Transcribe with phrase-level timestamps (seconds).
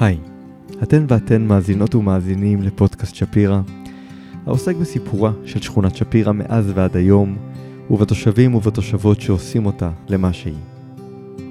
[0.00, 0.18] היי,
[0.82, 3.60] אתן ואתן מאזינות ומאזינים לפודקאסט שפירא,
[4.46, 7.36] העוסק בסיפורה של שכונת שפירא מאז ועד היום,
[7.90, 10.54] ובתושבים ובתושבות שעושים אותה למה שהיא.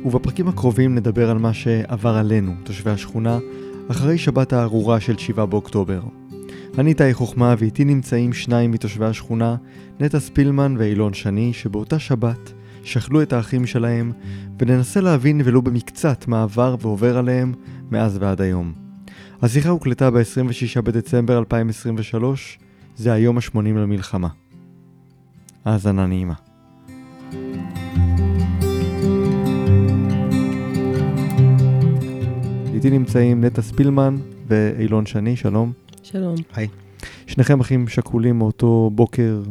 [0.05, 3.39] ובפרקים הקרובים נדבר על מה שעבר עלינו, תושבי השכונה,
[3.92, 6.02] אחרי שבת הארורה של 7 באוקטובר.
[6.77, 9.55] אני תאי חוכמה ואיתי נמצאים שניים מתושבי השכונה,
[10.00, 12.54] נטע ספילמן ואילון שני, שבאותה שבת
[12.86, 14.12] שכלו את האחים שלהם,
[14.60, 17.54] וננסה להבין ולו במקצת מה עבר ועובר עליהם
[17.92, 18.74] מאז ועד היום.
[19.42, 22.60] השיחה הוקלטה ב-26 בדצמבר 2023,
[22.96, 24.28] זה היום ה-80 למלחמה.
[25.66, 26.34] האזנה נעימה.
[32.73, 34.16] איתי נמצאים נטע ספילמן
[34.48, 35.72] ואילון שני, שלום.
[36.04, 36.36] שלום.
[36.54, 36.67] היי.
[37.28, 39.42] שניכם אחים שכולים מאותו בוקר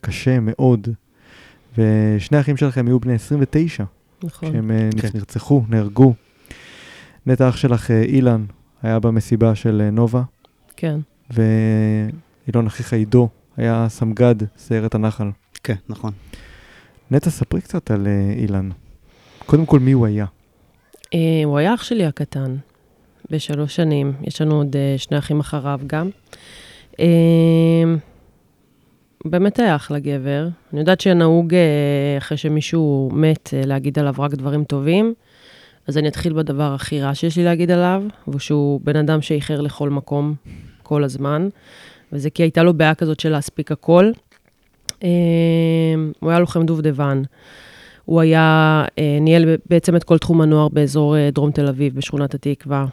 [0.00, 0.88] קשה מאוד,
[1.78, 3.84] ושני האחים שלכם היו בני 29,
[4.22, 4.50] נכון.
[4.50, 5.08] כשהם אה, כן.
[5.14, 6.14] נרצחו, נהרגו.
[7.26, 8.44] נטע אח שלך אה, אילן
[8.82, 10.22] היה במסיבה של אה, נובה,
[10.76, 11.00] כן.
[11.30, 15.30] ואילון אחיך עידו היה סמג"ד סיירת הנחל.
[15.62, 16.12] כן, נכון.
[17.10, 18.06] נטע, ספרי קצת על
[18.36, 18.70] אילן.
[19.46, 20.26] קודם כל, מי הוא היה?
[21.14, 22.56] אה, הוא היה אח שלי הקטן,
[23.30, 24.12] בשלוש שנים.
[24.22, 26.10] יש לנו עוד אה, שני אחים אחריו גם.
[27.00, 27.84] אה,
[29.24, 30.48] באמת היה אחלה גבר.
[30.72, 35.14] אני יודעת שנהוג, אה, אחרי שמישהו מת, אה, להגיד עליו רק דברים טובים.
[35.86, 39.60] אז אני אתחיל בדבר הכי רע שיש לי להגיד עליו, והוא שהוא בן אדם שאיחר
[39.60, 40.34] לכל מקום,
[40.82, 41.48] כל הזמן.
[42.12, 44.10] וזה כי הייתה לו בעיה כזאת של להספיק הכל.
[45.04, 45.08] אה,
[46.20, 47.22] הוא היה לוחם דובדבן.
[48.04, 48.84] הוא היה,
[49.20, 52.86] ניהל בעצם את כל תחום הנוער באזור דרום תל אביב, בשכונת התקווה.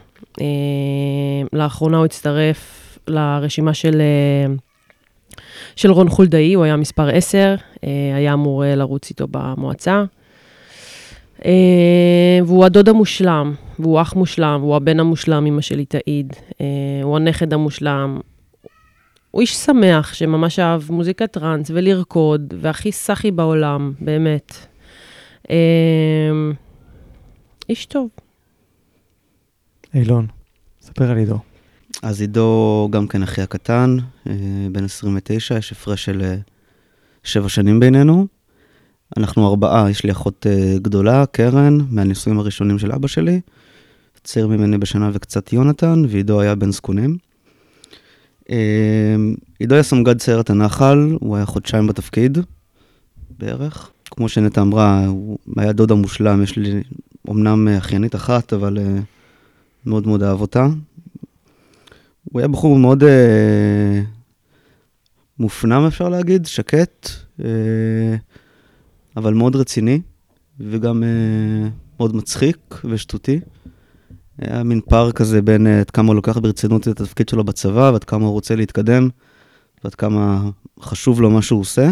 [1.52, 4.02] לאחרונה הוא הצטרף לרשימה של,
[5.76, 10.04] של רון חולדאי, הוא היה מספר 10, אה, היה אמור אה, לרוץ איתו במועצה.
[11.44, 16.32] אה, והוא הדוד המושלם, והוא אח מושלם, והוא הבן המושלם, אמא שלי תעיד.
[17.02, 18.20] הוא הנכד המושלם.
[19.30, 24.52] הוא איש שמח, שממש אהב מוזיקת טראנס ולרקוד, והכי סאחי בעולם, באמת.
[27.68, 28.08] איש טוב.
[29.94, 30.26] אילון,
[30.80, 31.55] ספר על עידו.
[32.02, 33.96] אז עידו גם כן אחי הקטן,
[34.26, 34.32] אה,
[34.72, 36.36] בן 29, יש הפרש של אה,
[37.24, 38.26] שבע שנים בינינו.
[39.16, 43.40] אנחנו ארבעה, יש לי אחות אה, גדולה, קרן, מהנישואים הראשונים של אבא שלי.
[44.24, 47.16] צעיר ממני בשנה וקצת יונתן, ועידו היה בן זקונים.
[49.58, 52.38] עידו היה סמג"ד סיירת הנחל, הוא היה חודשיים בתפקיד,
[53.38, 53.90] בערך.
[54.10, 56.82] כמו שנטע אמרה, הוא היה דוד המושלם, יש לי
[57.30, 58.78] אמנם אחיינית אחת, אבל
[59.86, 60.66] מאוד מאוד אהב אותה.
[62.32, 64.02] הוא היה בחור מאוד אה,
[65.38, 67.08] מופנם, אפשר להגיד, שקט,
[67.44, 68.16] אה,
[69.16, 70.00] אבל מאוד רציני,
[70.60, 73.40] וגם אה, מאוד מצחיק ושטותי.
[74.38, 77.90] היה מין פער כזה בין אה, עד כמה הוא לוקח ברצינות את התפקיד שלו בצבא,
[77.92, 79.08] ועד כמה הוא רוצה להתקדם,
[79.84, 80.50] ועד כמה
[80.80, 81.90] חשוב לו מה שהוא עושה.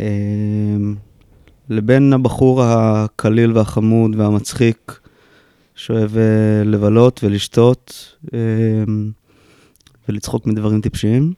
[0.00, 0.06] אה,
[1.68, 5.00] לבין הבחור הקליל והחמוד והמצחיק,
[5.74, 8.38] שאוהב אה, לבלות ולשתות אה,
[10.08, 11.32] ולצחוק מדברים טיפשיים.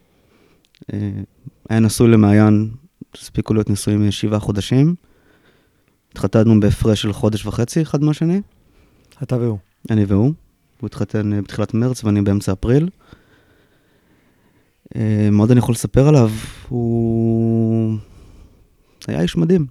[0.93, 1.11] אה,
[1.69, 2.69] היה נשוי למעיין,
[3.15, 4.95] הספיקו להיות נשואים שבעה חודשים.
[6.11, 8.41] התחתנו בהפרש של חודש וחצי אחד מהשני,
[9.23, 9.57] אתה והוא.
[9.89, 10.33] אני והוא.
[10.81, 12.89] הוא התחתן בתחילת מרץ ואני באמצע אפריל.
[15.31, 16.31] מה עוד אני יכול לספר עליו?
[16.69, 17.97] הוא
[19.07, 19.65] היה איש מדהים.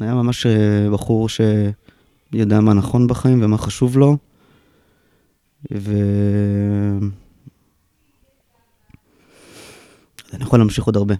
[0.00, 0.46] היה ממש
[0.92, 1.28] בחור
[2.34, 4.16] שיודע מה נכון בחיים ומה חשוב לו.
[5.74, 5.92] ו...
[10.32, 11.14] אני יכול להמשיך עוד הרבה.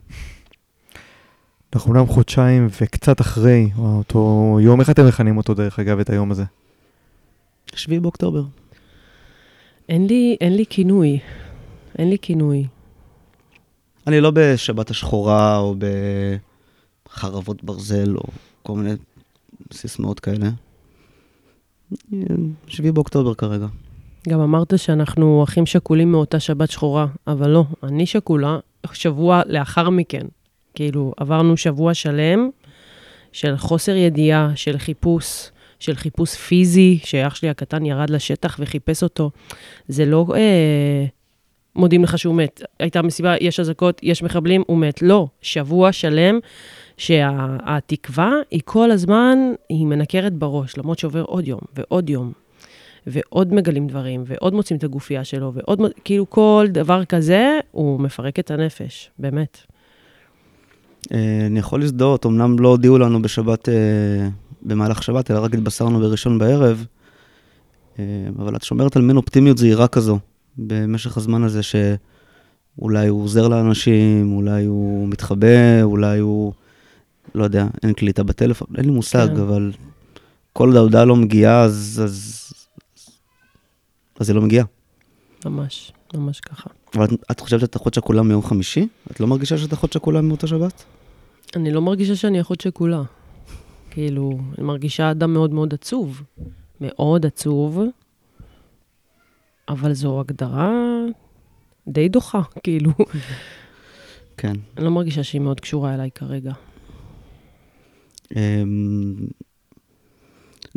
[1.75, 6.31] אנחנו אומנם חודשיים וקצת אחרי אותו יום, איך אתם מכנים אותו דרך אגב, את היום
[6.31, 6.45] הזה?
[7.75, 8.43] 7 באוקטובר.
[9.89, 11.19] אין לי, אין לי כינוי.
[11.99, 12.67] אין לי כינוי.
[14.07, 15.75] אני לא בשבת השחורה או
[17.09, 18.23] בחרבות ברזל או
[18.63, 18.95] כל מיני
[19.73, 20.51] סיסמאות כאלה.
[22.67, 23.67] 7 באוקטובר כרגע.
[24.29, 28.59] גם אמרת שאנחנו אחים שכולים מאותה שבת שחורה, אבל לא, אני שכולה
[28.93, 30.27] שבוע לאחר מכן.
[30.75, 32.51] כאילו, עברנו שבוע שלם
[33.33, 39.31] של חוסר ידיעה, של חיפוש, של חיפוש פיזי, שאח שלי הקטן ירד לשטח וחיפש אותו.
[39.89, 41.05] זה לא אה,
[41.77, 42.63] מודיעים לך שהוא מת.
[42.81, 45.03] הייתה מסיבה, יש אזעקות, יש מחבלים, הוא מת.
[45.03, 46.39] לא, שבוע שלם
[47.03, 49.39] שהתקווה היא כל הזמן,
[49.69, 52.33] היא מנקרת בראש, למרות שעובר עוד יום ועוד יום.
[53.07, 58.39] ועוד מגלים דברים, ועוד מוצאים את הגופייה שלו, ועוד, כאילו כל דבר כזה, הוא מפרק
[58.39, 59.59] את הנפש, באמת.
[61.13, 64.29] אה, אני יכול להזדהות, אמנם לא הודיעו לנו בשבת, אה,
[64.63, 66.87] במהלך שבת, אלא רק התבשרנו בראשון בערב.
[67.99, 68.05] אה,
[68.39, 70.19] אבל את שומרת על מין אופטימיות זהירה כזו,
[70.59, 76.53] במשך הזמן הזה שאולי הוא עוזר לאנשים, אולי הוא מתחבא, אולי הוא,
[77.35, 79.41] לא יודע, אין קליטה בטלפון, אין לי מושג, כן.
[79.41, 79.73] אבל
[80.53, 82.53] כל עוד ההודעה לא מגיעה, אז, אז,
[84.21, 84.65] אז היא לא מגיעה.
[85.45, 86.71] ממש, ממש ככה.
[86.95, 88.89] אבל את, את חושבת שאת אחות שכולה מיום חמישי?
[89.11, 90.85] את לא מרגישה שאת אחות שכולה מאותה שבת?
[91.57, 93.03] אני לא מרגישה שאני אחות שכולה.
[93.91, 96.23] כאילו, אני מרגישה אדם מאוד מאוד עצוב.
[96.81, 97.81] מאוד עצוב,
[99.69, 100.71] אבל זו הגדרה
[101.89, 102.91] די דוחה, כאילו.
[104.37, 104.53] כן.
[104.77, 106.53] אני לא מרגישה שהיא מאוד קשורה אליי כרגע.
[108.37, 109.15] אמ,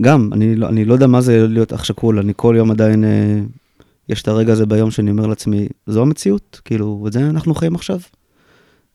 [0.01, 3.03] גם, אני לא, אני לא יודע מה זה להיות אח שכול, אני כל יום עדיין,
[3.03, 3.41] אה,
[4.09, 6.61] יש את הרגע הזה ביום שאני אומר לעצמי, זו המציאות?
[6.65, 7.99] כאילו, את זה אנחנו חיים עכשיו?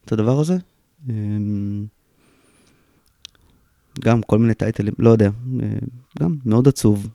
[0.04, 0.56] את הדבר הזה?
[1.08, 1.86] אמ,
[4.00, 5.30] גם כל מיני טייטלים, לא יודע,
[5.62, 5.66] אה,
[6.18, 7.08] גם מאוד עצוב.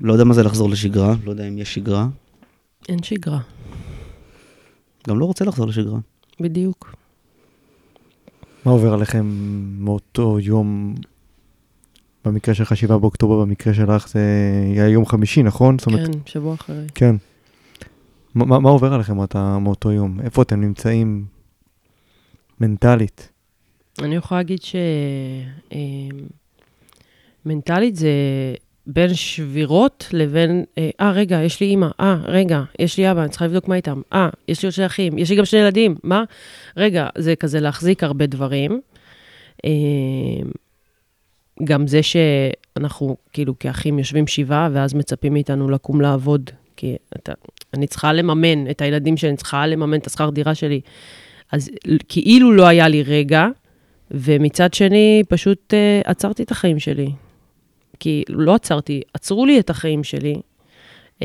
[0.00, 2.08] לא יודע מה זה לחזור לשגרה, לא יודע אם יש שגרה,
[2.88, 3.40] אין שגרה,
[5.08, 5.98] גם לא רוצה לחזור לשגרה.
[6.40, 6.94] בדיוק.
[8.68, 9.26] מה עובר עליכם
[9.78, 10.94] מאותו יום,
[12.24, 14.20] במקרה שלך 7 באוקטובר, במקרה שלך זה
[14.72, 15.78] היה יום חמישי, נכון?
[15.78, 16.76] זאת אומרת, כן, שבוע אחרי.
[16.94, 17.16] כן.
[18.34, 20.20] מה, מה- עובר עליכם אתה, מאותו יום?
[20.20, 21.24] איפה אתם נמצאים
[22.60, 23.28] מנטלית?
[24.02, 24.58] אני יכולה להגיד
[27.44, 28.10] שמנטלית זה
[28.88, 33.28] בין שבירות לבין, אה, אה, רגע, יש לי אימא, אה, רגע, יש לי אבא, אני
[33.28, 35.96] צריכה לבדוק מה איתם, אה, יש לי עוד שני אחים, יש לי גם שני ילדים,
[36.02, 36.24] מה?
[36.76, 38.80] רגע, זה כזה להחזיק הרבה דברים.
[39.64, 39.70] אה,
[41.64, 47.32] גם זה שאנחנו, כאילו, כאחים יושבים שבעה, ואז מצפים מאיתנו לקום לעבוד, כי אתה,
[47.74, 50.80] אני צריכה לממן את הילדים שלי, אני צריכה לממן את השכר דירה שלי.
[51.52, 51.70] אז
[52.08, 53.46] כאילו לא היה לי רגע,
[54.10, 57.10] ומצד שני, פשוט uh, עצרתי את החיים שלי.
[58.00, 60.40] כי לא עצרתי, עצרו לי את החיים שלי.
[61.18, 61.22] Uh,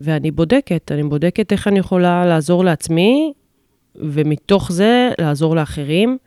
[0.00, 3.32] ואני בודקת, אני בודקת איך אני יכולה לעזור לעצמי,
[3.94, 6.18] ומתוך זה לעזור לאחרים.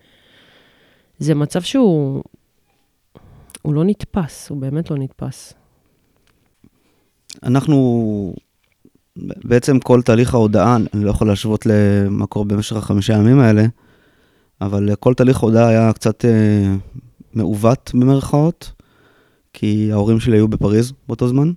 [1.19, 2.23] זה מצב שהוא...
[3.61, 5.53] הוא לא נתפס, הוא באמת לא נתפס.
[7.43, 8.33] אנחנו,
[9.17, 13.65] בעצם כל תהליך ההודעה, אני לא יכול להשוות למה קורה במשך החמישה ימים האלה,
[14.61, 16.75] אבל כל תהליך ההודעה היה קצת אה,
[17.33, 18.71] מעוות במרכאות,
[19.53, 21.51] כי ההורים שלי היו בפריז באותו זמן,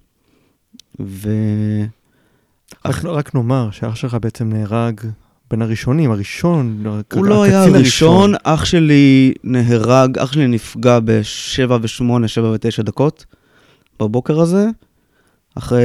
[1.00, 1.30] ו...
[2.84, 5.00] רק, רק נאמר שאח שלך בעצם נהרג
[5.50, 12.26] בין הראשונים, הראשון, הוא לא היה הראשון, אח שלי נהרג, אח שלי נפגע ב-7 ו-8,
[12.26, 13.24] 7 ו-9 דקות
[14.00, 14.66] בבוקר הזה,
[15.54, 15.84] אחרי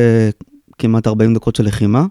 [0.77, 2.05] כמעט 40 דקות של לחימה.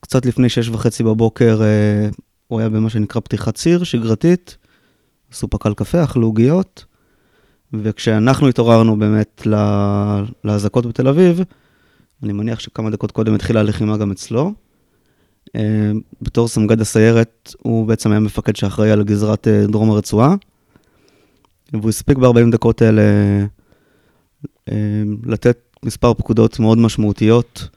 [0.00, 2.08] קצת לפני 6 וחצי בבוקר אה,
[2.48, 4.56] הוא היה במה שנקרא פתיחת ציר, שגרתית,
[5.32, 6.84] עשו פקל קפה, אכלו עוגיות,
[7.82, 9.46] וכשאנחנו התעוררנו באמת
[10.44, 11.40] לאזעקות בתל אביב,
[12.22, 14.52] אני מניח שכמה דקות קודם התחילה הלחימה גם אצלו.
[15.56, 15.92] אה,
[16.22, 20.34] בתור סמג"ד הסיירת, הוא בעצם היה מפקד שאחראי על גזרת אה, דרום הרצועה,
[21.72, 23.02] והוא הספיק ב-40 דקות האלה
[24.68, 27.68] אה, לתת מספר פקודות מאוד משמעותיות,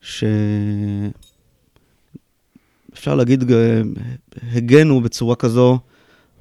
[0.00, 1.14] שאפשר
[3.14, 3.44] להגיד,
[4.52, 5.78] הגנו בצורה כזו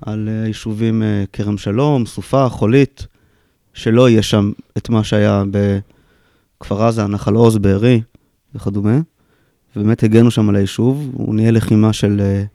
[0.05, 3.07] על אה, היישובים אה, כרם שלום, סופה, חולית,
[3.73, 8.01] שלא יהיה שם את מה שהיה בכפר עזה, נחל עוז, בארי
[8.55, 8.99] וכדומה.
[9.75, 12.47] ובאמת הגנו שם על היישוב, הוא ניהל לחימה של uh,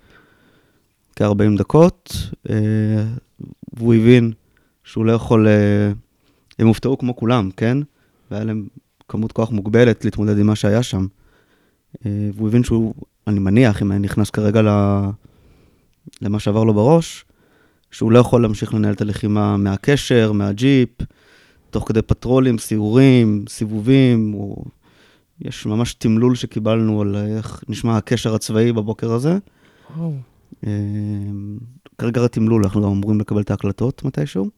[1.16, 2.16] כ-40 דקות,
[3.72, 4.32] והוא הבין
[4.84, 5.46] שהוא לא יכול,
[6.58, 7.78] הם הופתעו כמו כולם, כן?
[8.30, 8.66] והיה להם
[9.08, 11.06] כמות כוח מוגבלת להתמודד עם מה שהיה שם.
[12.04, 12.94] והוא הבין שהוא,
[13.26, 14.68] אני מניח, אם אני נכנס כרגע ל...
[16.22, 17.24] למה שעבר לו בראש,
[17.90, 20.88] שהוא לא יכול להמשיך לנהל את הלחימה מהקשר, מהג'יפ,
[21.70, 24.64] תוך כדי פטרולים, סיורים, סיבובים, הוא...
[25.40, 29.38] יש ממש תמלול שקיבלנו על איך נשמע הקשר הצבאי בבוקר הזה.
[29.96, 30.14] וואו.
[30.66, 30.70] אה,
[31.98, 34.50] כרגע התמלול, אנחנו גם אמורים לקבל את ההקלטות מתישהו.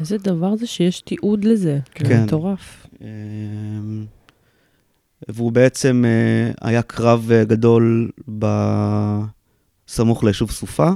[0.00, 1.78] איזה דבר זה שיש תיעוד לזה.
[1.94, 2.04] כן.
[2.04, 2.86] זה מטורף.
[3.02, 3.08] אה,
[5.28, 8.10] והוא בעצם, אה, היה קרב אה, גדול
[9.88, 10.90] בסמוך ליישוב סופה,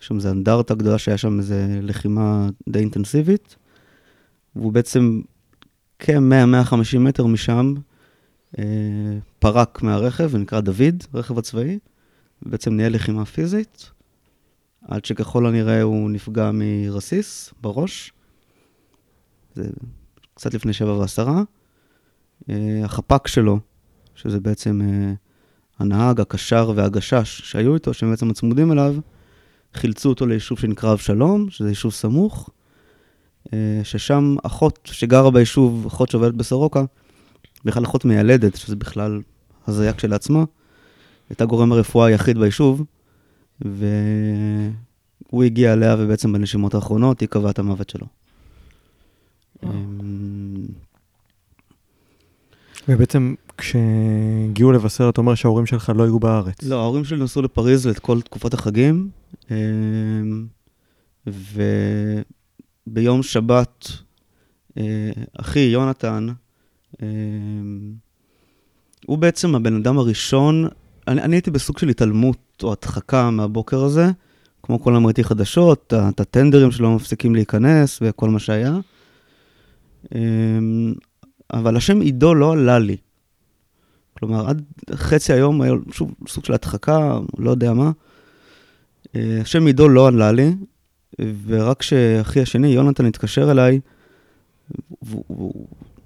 [0.00, 3.56] יש שם איזו אנדרטה גדולה שהיה שם איזו לחימה די אינטנסיבית,
[4.56, 5.20] והוא בעצם
[5.98, 7.74] כ-100-150 מטר משם,
[8.58, 8.64] אה,
[9.38, 11.78] פרק מהרכב, ונקרא דוד, רכב הצבאי,
[12.42, 13.90] ובעצם ניהל לחימה פיזית,
[14.88, 18.12] עד שככל הנראה הוא נפגע מרסיס בראש.
[19.54, 19.68] זה
[20.34, 21.42] קצת לפני שבע ועשרה.
[22.50, 23.58] אה, החפ"ק שלו,
[24.14, 25.12] שזה בעצם אה,
[25.78, 28.96] הנהג, הקשר והגשש שהיו איתו, שהם בעצם הצמודים אליו,
[29.74, 32.50] חילצו אותו ליישוב שנקרא אבשלום, שזה יישוב סמוך,
[33.52, 36.84] אה, ששם אחות שגרה ביישוב, אחות שעובדת בסורוקה,
[37.64, 39.20] בכלל אחות מיילדת, שזה בכלל
[39.66, 40.44] הזיה כשלעצמה,
[41.30, 42.84] הייתה גורם הרפואה היחיד ביישוב,
[43.60, 48.06] והוא הגיע אליה, ובעצם בנשימות האחרונות היא קבעה את המוות שלו.
[49.62, 50.66] אמ,
[52.88, 56.62] ובעצם כשהגיעו לבשר, אתה אומר שההורים שלך לא היו בארץ.
[56.62, 59.08] לא, ההורים שלי נסעו לפריז את כל תקופת החגים,
[59.50, 60.46] אמ,
[62.86, 63.88] וביום שבת,
[64.78, 66.26] אה, אחי, יונתן,
[67.02, 67.06] אמ,
[69.06, 70.68] הוא בעצם הבן אדם הראשון,
[71.08, 74.10] אני, אני הייתי בסוג של התעלמות או הדחקה מהבוקר הזה,
[74.62, 78.78] כמו כל ראיתי חדשות, את הטנדרים שלא מפסיקים להיכנס וכל מה שהיה.
[81.52, 82.96] אבל השם עידו לא עלה לי.
[84.20, 84.62] כלומר, עד
[84.94, 87.90] חצי היום היה שוב סוג של הדחקה, לא יודע מה.
[89.16, 90.54] אה, השם עידו לא עלה לי,
[91.46, 93.80] ורק כשאחי השני, יונתן, התקשר אליי,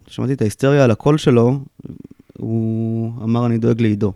[0.06, 1.60] ושמעתי את ההיסטריה על הקול שלו,
[2.38, 4.12] הוא אמר, אני דואג לעידו.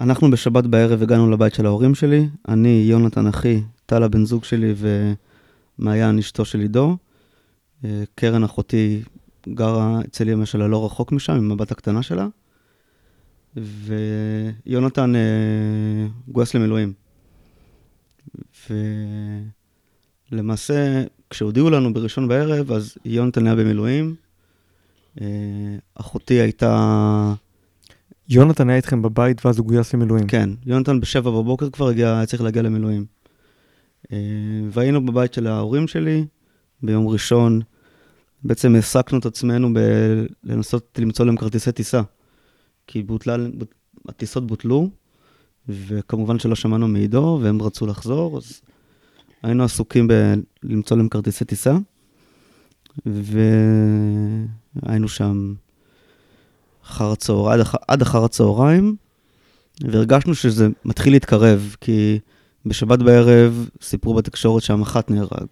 [0.00, 4.74] ואנחנו בשבת בערב הגענו לבית של ההורים שלי, אני, יונתן אחי, טל הבן זוג שלי
[5.78, 6.96] ומעיין אשתו של עידו.
[7.84, 9.02] אה, קרן אחותי
[9.48, 12.28] גרה אצל אמא שלה לא רחוק משם, עם הבת הקטנה שלה.
[13.56, 16.92] ויונתן אה, גויס למילואים.
[20.30, 24.14] ולמעשה, כשהודיעו לנו בראשון בערב, אז יונתן היה במילואים.
[25.20, 25.26] אה,
[25.94, 27.34] אחותי הייתה...
[28.28, 30.26] יונתן היה איתכם בבית ואז הוא גויס למילואים.
[30.26, 33.04] כן, יונתן בשבע בבוקר כבר הגיע, היה צריך להגיע למילואים.
[34.70, 36.24] והיינו בבית של ההורים שלי
[36.82, 37.60] ביום ראשון.
[38.42, 42.02] בעצם העסקנו את עצמנו ב- לנסות למצוא להם כרטיסי טיסה.
[42.86, 43.36] כי בוטלה,
[44.08, 44.90] הטיסות בוטלו,
[45.68, 48.60] וכמובן שלא שמענו מעידו, והם רצו לחזור, אז
[49.42, 50.08] היינו עסוקים
[50.62, 51.76] בלמצוא להם כרטיסי טיסה,
[53.06, 55.54] והיינו שם
[56.84, 58.96] אחר הצהר, עד, עד אחר הצהריים,
[59.80, 62.18] והרגשנו שזה מתחיל להתקרב, כי
[62.66, 65.46] בשבת בערב סיפרו בתקשורת שהמח"ט נהרג,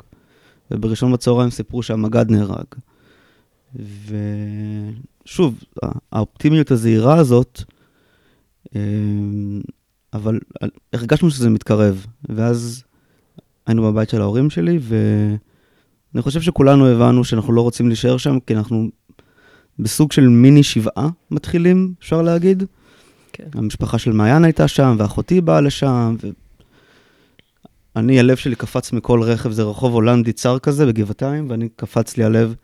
[0.71, 2.67] ובראשון בצהריים סיפרו שהמג"ד נהרג.
[5.25, 5.61] ושוב,
[6.13, 7.63] האופטימיות הזהירה הזאת,
[8.75, 9.61] אמ,
[10.13, 10.39] אבל
[10.93, 12.85] הרגשנו שזה מתקרב, ואז
[13.67, 18.57] היינו בבית של ההורים שלי, ואני חושב שכולנו הבנו שאנחנו לא רוצים להישאר שם, כי
[18.57, 18.89] אנחנו
[19.79, 22.63] בסוג של מיני שבעה מתחילים, אפשר להגיד.
[23.33, 23.49] כן.
[23.55, 26.17] המשפחה של מעיין הייתה שם, ואחותי באה לשם,
[27.97, 32.25] ואני, הלב שלי קפץ מכל רכב, זה רחוב הולנדי צר כזה בגבעתיים, ואני קפץ לי
[32.25, 32.55] הלב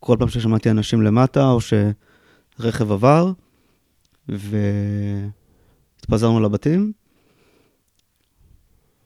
[0.00, 3.32] כל פעם ששמעתי אנשים למטה, או שרכב עבר,
[5.98, 6.92] והתפזרנו לבתים.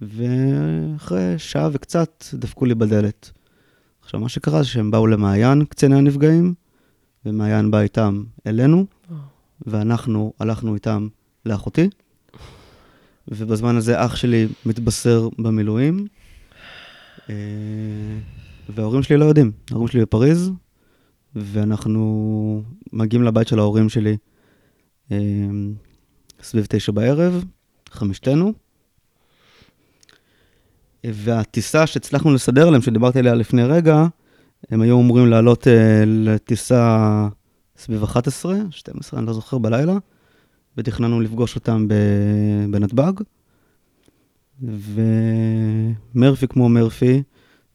[0.01, 3.31] ואחרי שעה וקצת דפקו לי בדלת.
[4.03, 6.55] עכשיו, מה שקרה זה שהם באו למעיין, קציני הנפגעים,
[7.27, 8.87] ומעיין בא איתם אלינו.
[9.67, 11.09] ואנחנו הלכנו איתם
[11.47, 11.89] לאחותי.
[13.37, 16.07] ובזמן הזה אח שלי מתבשר במילואים,
[17.31, 17.35] אה,
[18.69, 19.53] וההורים שלי לא יודעים.
[19.71, 20.51] ההורים שלי בפריז,
[21.35, 22.63] ואנחנו
[22.93, 24.17] מגיעים לבית של ההורים שלי
[25.13, 25.17] אה,
[26.43, 27.45] סביב תשע בערב,
[27.91, 28.53] חמישתנו.
[31.05, 34.07] והטיסה שהצלחנו לסדר להם, שדיברתי עליה לפני רגע,
[34.71, 37.29] הם היו אמורים לעלות אה, לטיסה
[37.77, 39.97] סביב 11, 12, אני לא זוכר, בלילה,
[40.77, 41.89] ותכננו לפגוש אותם
[42.71, 43.13] בנתב"ג.
[46.15, 47.23] ומרפי כמו מרפי,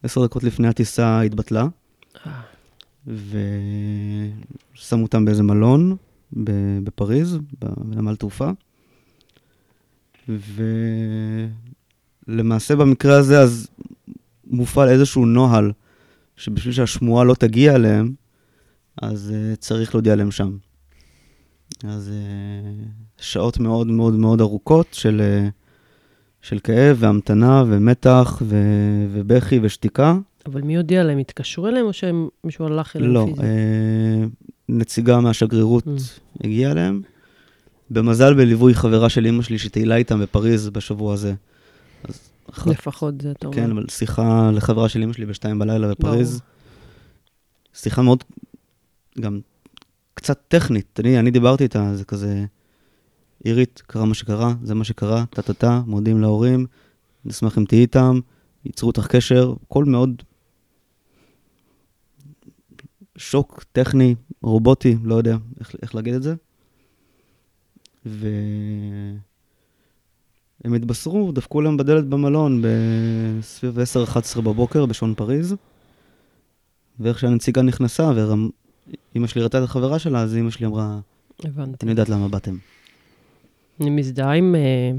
[0.04, 1.68] עשר דקות לפני הטיסה התבטלה,
[2.28, 2.32] אה,
[4.74, 5.96] ושמו אותם באיזה מלון
[6.84, 8.50] בפריז, בנמל תעופה.
[12.28, 13.68] ולמעשה במקרה הזה אז
[14.48, 15.72] מופעל איזשהו נוהל,
[16.38, 18.14] שבשביל שהשמועה לא תגיע אליהם,
[19.02, 20.58] אז uh, צריך להודיע להם שם.
[21.84, 22.12] אז
[23.18, 25.52] uh, שעות מאוד מאוד מאוד ארוכות של, uh,
[26.42, 30.18] של כאב והמתנה ומתח ו- ובכי ושתיקה.
[30.46, 31.18] אבל מי הודיע להם?
[31.18, 33.40] התקשרו אליהם או שמישהו הלך אליהם לא, פיזית?
[33.44, 34.24] אה,
[34.70, 35.90] נציגה מהשגרירות Mm.
[36.44, 37.02] הגיעה אליהם.
[37.90, 41.34] במזל בליווי חברה של אימא שלי שטיילה איתם בפריז בשבוע הזה.
[42.04, 42.20] אז
[42.52, 43.56] אחר- לפחות זה, אתה אומר.
[43.58, 46.42] כן, אבל שיחה לחברה של אמא שלי בשתיים בלילה בפריז.
[47.74, 48.24] שיחה מאוד,
[49.20, 49.40] גם
[50.18, 51.00] קצת טכנית.
[51.00, 52.46] אני, אני דיברתי איתה, זה כזה,
[53.44, 56.66] עירית, קרה מה שקרה, זה מה שקרה, טה-טה-טה, מודים להורים,
[57.26, 58.20] נשמח אם תהיי איתם,
[58.66, 60.24] ייצרו איתך קשר, הכל מאוד
[63.18, 66.36] שוק טכני, רובוטי, לא יודע איך, איך להגיד את זה.
[68.06, 68.28] ו...
[70.64, 73.80] הם התבשרו, דפקו להם בדלת במלון בסביב
[74.38, 75.56] 10-11 בבוקר בשעון פריז.
[77.00, 78.12] ואיך שהנציגה נכנסה,
[79.14, 81.00] ואימא שלי ראתה את החברה שלה, אז אימא שלי אמרה,
[81.44, 81.78] הבנתי.
[81.86, 82.56] אני יודעת למה באתם.
[83.82, 84.98] אני מזדהה עם uh,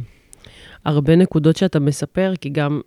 [0.85, 2.81] הרבה נקודות שאתה מספר, כי גם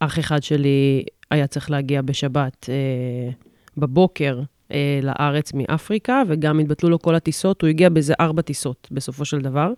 [0.00, 3.34] אח אחד שלי היה צריך להגיע בשבת uh,
[3.76, 4.72] בבוקר uh,
[5.02, 9.72] לארץ מאפריקה, וגם התבטלו לו כל הטיסות, הוא הגיע באיזה ארבע טיסות בסופו של דבר,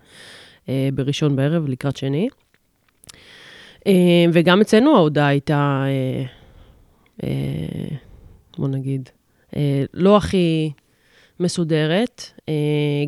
[0.67, 2.29] uh, בראשון בערב, לקראת שני.
[3.81, 3.89] Uh,
[4.33, 5.85] וגם אצלנו ההודעה הייתה,
[7.19, 7.25] uh, uh,
[8.59, 9.09] בוא נגיד,
[9.95, 10.71] לא הכי
[11.41, 12.23] מסודרת.
[12.39, 12.45] Uh,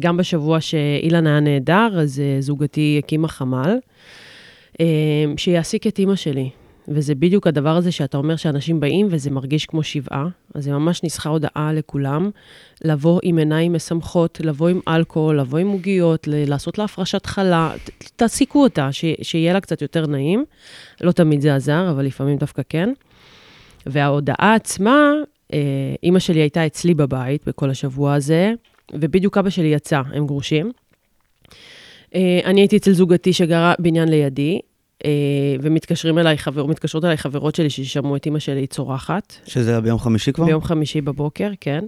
[0.00, 3.78] גם בשבוע שאילן היה נהדר, אז uh, זוגתי הקימה חמ"ל,
[5.36, 6.50] שיעסיק את אימא שלי.
[6.88, 11.02] וזה בדיוק הדבר הזה שאתה אומר שאנשים באים וזה מרגיש כמו שבעה, אז זה ממש
[11.02, 12.30] ניסחה הודעה לכולם,
[12.84, 17.72] לבוא עם עיניים משמחות, לבוא עם אלכוהול, לבוא עם עוגיות, לעשות לה הפרשת חלה,
[18.16, 20.44] תעסיקו אותה, ש- שיהיה לה קצת יותר נעים.
[21.00, 22.92] לא תמיד זה עזר, אבל לפעמים דווקא כן.
[23.86, 25.35] וההודעה עצמה, אה,
[26.02, 28.52] אימא שלי הייתה אצלי בבית בכל השבוע הזה,
[28.92, 30.72] ובדיוק אבא שלי יצא, הם גרושים.
[32.14, 34.60] אה, אני הייתי אצל זוגתי שגרה בניין לידי,
[35.04, 35.10] אה,
[35.62, 39.34] ומתקשרים אליי, חבר, מתקשרות אליי חברות שלי ששמעו את אימא שלי צורחת.
[39.46, 40.44] שזה היה ביום חמישי כבר?
[40.44, 41.84] ביום חמישי בבוקר, כן.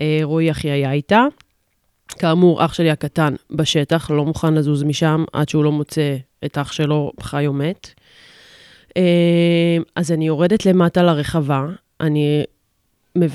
[0.00, 1.26] אה, רועי אחי היה איתה.
[2.08, 6.72] כאמור, אח שלי הקטן בשטח, לא מוכן לזוז משם עד שהוא לא מוצא את אח
[6.72, 7.90] שלו חי או מת.
[8.96, 9.02] אה,
[9.96, 11.66] אז אני יורדת למטה לרחבה,
[12.00, 12.44] אני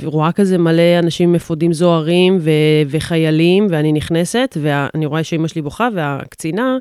[0.03, 2.51] רואה כזה מלא אנשים אפודים זוהרים ו-
[2.87, 6.77] וחיילים, ואני נכנסת, ואני רואה שאימא שלי בוכה, והקצינה,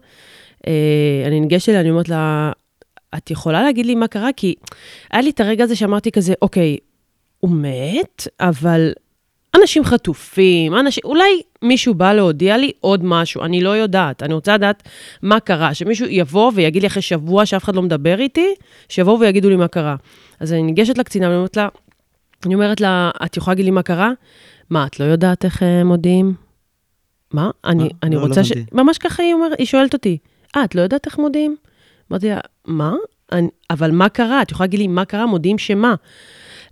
[0.67, 0.73] אה,
[1.27, 2.53] אני ניגשת אליה, אני אומרת לה,
[3.17, 4.29] את יכולה להגיד לי מה קרה?
[4.37, 4.55] כי
[5.11, 6.77] היה לי את הרגע הזה שאמרתי כזה, אוקיי,
[7.41, 8.93] הוא מת, אבל
[9.61, 14.55] אנשים חטופים, אנשים, אולי מישהו בא להודיע לי עוד משהו, אני לא יודעת, אני רוצה
[14.55, 14.83] לדעת
[15.23, 18.55] מה קרה, שמישהו יבוא ויגיד לי אחרי שבוע שאף אחד לא מדבר איתי,
[18.89, 19.97] שיבואו ויגידו לי מה קרה.
[20.41, 21.69] אז אני ניגשת לקצינה ואני אומרת לה,
[22.47, 24.11] אני אומרת לה, את יכולה להגיד לי מה קרה?
[24.71, 26.35] מה, את לא יודעת איך הם מודיעים?
[27.33, 27.51] מה?
[27.65, 27.89] אני, מה?
[28.03, 28.53] אני לא, לא רוצה ש...
[28.53, 28.71] הבנתי.
[28.73, 30.19] ממש ככה היא אומרת, היא שואלת אותי,
[30.57, 31.57] אה, את לא יודעת איך מודיעים?
[32.11, 32.95] אמרתי לה, מה?
[33.33, 34.43] אני, אבל מה קרה?
[34.43, 35.27] את יכולה להגיד לי מה קרה?
[35.27, 35.95] מודיעים שמה?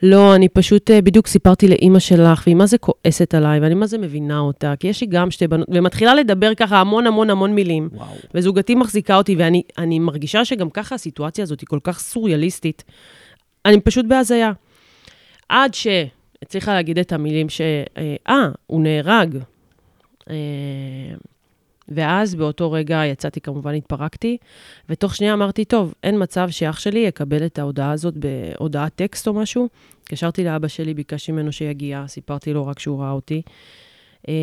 [0.02, 3.86] לא, אני פשוט אה, בדיוק סיפרתי לאימא שלך, והיא מה זה כועסת עליי, ואני מה
[3.86, 7.54] זה מבינה אותה, כי יש לי גם שתי בנות, ומתחילה לדבר ככה המון המון המון
[7.54, 7.88] מילים.
[7.92, 8.06] וואו.
[8.34, 12.84] וזוגתי מחזיקה אותי, ואני אני מרגישה שגם ככה הסיטואציה הזאת היא כל כך סוריאליסטית.
[13.64, 14.52] אני פשוט בהזיה.
[15.48, 17.60] עד שהצליחה להגיד את המילים ש...
[17.96, 19.38] אה, אה, הוא נהרג.
[20.30, 20.34] אה,
[21.88, 24.36] ואז באותו רגע יצאתי, כמובן התפרקתי,
[24.88, 29.34] ותוך שנייה אמרתי, טוב, אין מצב שאח שלי יקבל את ההודעה הזאת בהודעת טקסט או
[29.34, 29.68] משהו.
[30.02, 33.42] התקשרתי לאבא שלי, ביקשתי ממנו שיגיע, סיפרתי לו רק שהוא ראה אותי.
[34.28, 34.34] אה,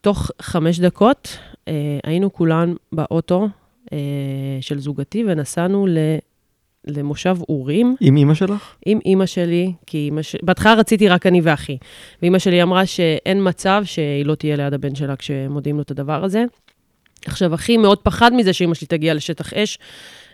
[0.00, 1.38] תוך חמש דקות
[2.04, 3.48] היינו כולן באוטו
[4.60, 5.86] של זוגתי ונסענו.
[6.86, 8.74] למושב אורים עם אימא שלך?
[8.86, 10.36] עם אימא שלי, כי אימא ש...
[10.42, 11.76] בהתחלה רציתי רק אני ואחי.
[12.22, 16.24] ואימא שלי אמרה שאין מצב שהיא לא תהיה ליד הבן שלה כשמודיעים לו את הדבר
[16.24, 16.44] הזה.
[17.26, 19.78] עכשיו, אחי מאוד פחד מזה שאימא שלי תגיע לשטח אש.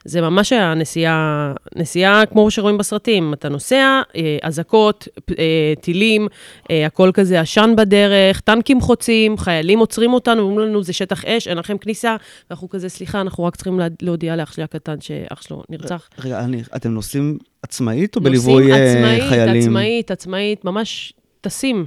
[0.05, 3.33] זה ממש היה נסיעה, נסיעה כמו שרואים בסרטים.
[3.33, 5.09] אתה נוסע, אה, אזעקות,
[5.39, 6.29] אה, טילים,
[6.71, 11.49] אה, הכל כזה עשן בדרך, טנקים חוצים, חיילים עוצרים אותנו, אומרים לנו, זה שטח אש,
[11.49, 12.17] אין לכם כניסה.
[12.51, 16.09] ואנחנו כזה, סליחה, אנחנו רק צריכים לה- להודיע לאח שלי הקטן שאח שלו נרצח.
[16.25, 19.57] רגע, אני, אתם נוסעים עצמאית או בליווי נוסעים חיילים?
[19.57, 21.87] עצמאית, עצמאית, עצמאית, ממש טסים.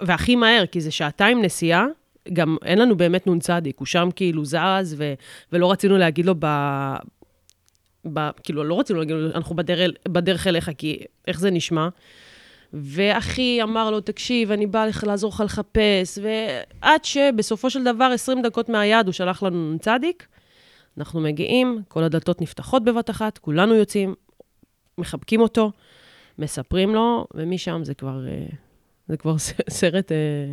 [0.00, 1.86] והכי מהר, כי זה שעתיים נסיעה,
[2.32, 5.12] גם אין לנו באמת נ"צ, הוא שם כאילו זז, ו,
[5.52, 6.46] ולא רצינו להגיד לו ב...
[8.12, 11.88] ב כאילו, לא רצינו להגיד אנחנו בדרך, בדרך אליך, כי איך זה נשמע?
[12.72, 18.42] ואחי אמר לו, תקשיב, אני בא לך לעזור לך לחפש, ועד שבסופו של דבר, 20
[18.42, 19.86] דקות מהיעד, הוא שלח לנו נ"צ,
[20.98, 24.14] אנחנו מגיעים, כל הדלתות נפתחות בבת אחת, כולנו יוצאים,
[24.98, 25.72] מחבקים אותו,
[26.38, 28.46] מספרים לו, ומשם זה כבר, אה,
[29.08, 29.38] זה כבר
[29.70, 30.52] סרט אה,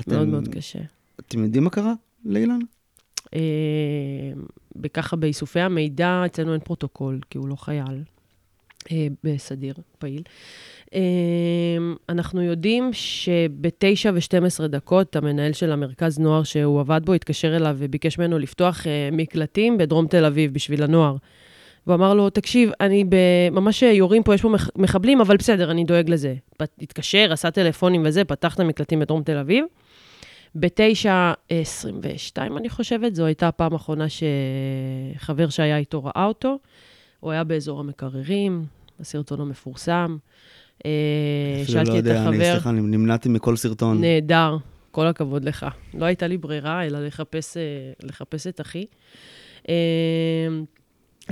[0.00, 0.78] אתם, מאוד מאוד קשה.
[1.20, 1.92] אתם יודעים מה קרה
[2.24, 2.58] לאילן?
[4.78, 8.02] אה, וככה באיסופי המידע, אצלנו אין פרוטוקול, כי הוא לא חייל
[8.92, 10.22] אה, בסדיר, פעיל.
[10.94, 11.00] אה,
[12.08, 18.18] אנחנו יודעים שבתשע ו-12 דקות, המנהל של המרכז נוער שהוא עבד בו, התקשר אליו וביקש
[18.18, 21.16] ממנו לפתוח אה, מקלטים בדרום תל אביב בשביל הנוער.
[21.86, 23.16] והוא אמר לו, תקשיב, אני ב...
[23.52, 26.34] ממש יורים פה, יש פה מח- מחבלים, אבל בסדר, אני דואג לזה.
[26.60, 29.64] התקשר, עשה טלפונים וזה, פתח את המקלטים בדרום תל אביב.
[30.54, 36.58] ב-9.22, אני חושבת, זו הייתה הפעם האחרונה שחבר שהיה איתו ראה אותו.
[37.20, 38.64] הוא היה באזור המקררים,
[39.00, 40.16] הסרטון המפורסם.
[40.84, 40.90] אה,
[41.62, 44.00] אפילו לא שאלתי את יודע, אני, החבר, סליחה, אני נמנעתי מכל סרטון.
[44.00, 44.56] נהדר.
[44.90, 45.66] כל הכבוד לך.
[45.94, 47.62] לא הייתה לי ברירה, אלא לחפש, אה,
[48.02, 48.86] לחפש את אחי.
[49.68, 49.74] אה,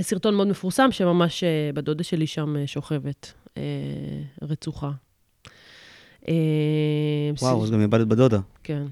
[0.01, 3.33] סרטון מאוד מפורסם, שממש בדודה שלי שם שוכבת,
[4.41, 4.91] רצוחה.
[7.41, 8.39] וואו, אז גם איבדת בדודה.
[8.63, 8.83] כן.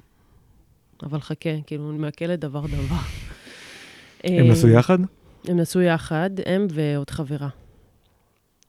[1.05, 2.95] אבל חכה, כאילו, אני מעכלת דבר דבר.
[4.23, 4.97] הם אה, נסעו יחד?
[5.47, 7.49] הם נסעו יחד, הם ועוד חברה.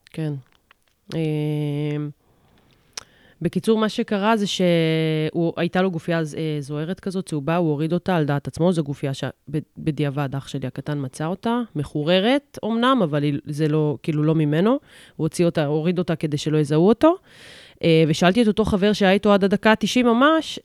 [0.07, 0.33] כן.
[1.15, 1.21] אה,
[3.43, 8.25] בקיצור, מה שקרה זה שהייתה לו גופייה אה, זוהרת כזאת, צהובה, הוא הוריד אותה על
[8.25, 13.99] דעת עצמו, זו גופייה שבדיעבד אח שלי הקטן מצא אותה, מחוררת אמנם, אבל זה לא,
[14.03, 14.71] כאילו לא ממנו.
[14.71, 14.79] הוא
[15.17, 17.17] הוציא אותה, הוריד אותה כדי שלא יזהו אותו.
[18.09, 20.59] ושאלתי את אותו חבר שהיה איתו עד הדקה ה-90 ממש,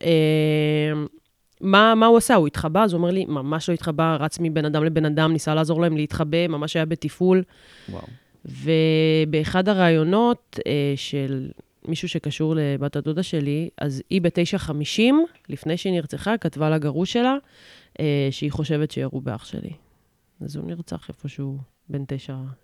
[1.62, 2.34] מה, מה הוא עשה?
[2.34, 2.82] הוא התחבא?
[2.84, 5.96] אז הוא אומר לי, ממש לא התחבא, רץ מבן אדם לבן אדם, ניסה לעזור להם
[5.96, 7.42] להתחבא, ממש היה בתפעול.
[7.88, 8.06] וואו.
[8.44, 11.50] ובאחד הראיונות אה, של
[11.88, 15.00] מישהו שקשור לבת הדודה שלי, אז היא ב-9.50,
[15.48, 17.36] לפני שהיא נרצחה, כתבה לגרוש שלה
[18.00, 19.72] אה, שהיא חושבת שירו באח שלי.
[20.40, 22.04] אז הוא נרצח איפשהו בין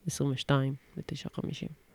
[0.09, 0.53] 9.22
[0.97, 1.88] ל-9.50.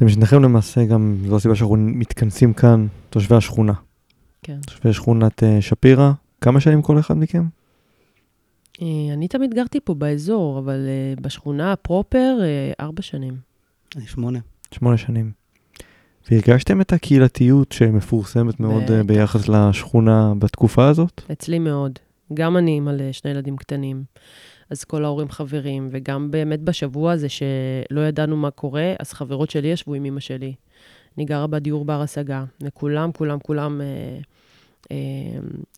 [0.00, 3.72] אתם שניכם למעשה גם, זו הסיבה שאנחנו מתכנסים כאן, תושבי השכונה.
[4.42, 4.58] כן.
[4.66, 6.12] תושבי שכונת אה, שפירא.
[6.40, 7.44] כמה שנים כל אחד מכם?
[8.82, 13.36] אה, אני תמיד גרתי פה באזור, אבל אה, בשכונה פרופר, אה, ארבע שנים.
[13.96, 14.38] אני שמונה.
[14.74, 15.32] שמונה שנים.
[16.30, 19.02] והרגשתם את הקהילתיות שמפורסמת מאוד בטח.
[19.06, 21.22] ביחס לשכונה בתקופה הזאת?
[21.32, 21.98] אצלי מאוד.
[22.34, 24.04] גם אני אימא לשני ילדים קטנים,
[24.70, 29.68] אז כל ההורים חברים, וגם באמת בשבוע הזה שלא ידענו מה קורה, אז חברות שלי
[29.68, 30.54] ישבו עם אימא שלי.
[31.16, 33.86] אני גרה בדיור בר השגה, וכולם, כולם, כולם אה,
[34.90, 34.96] אה,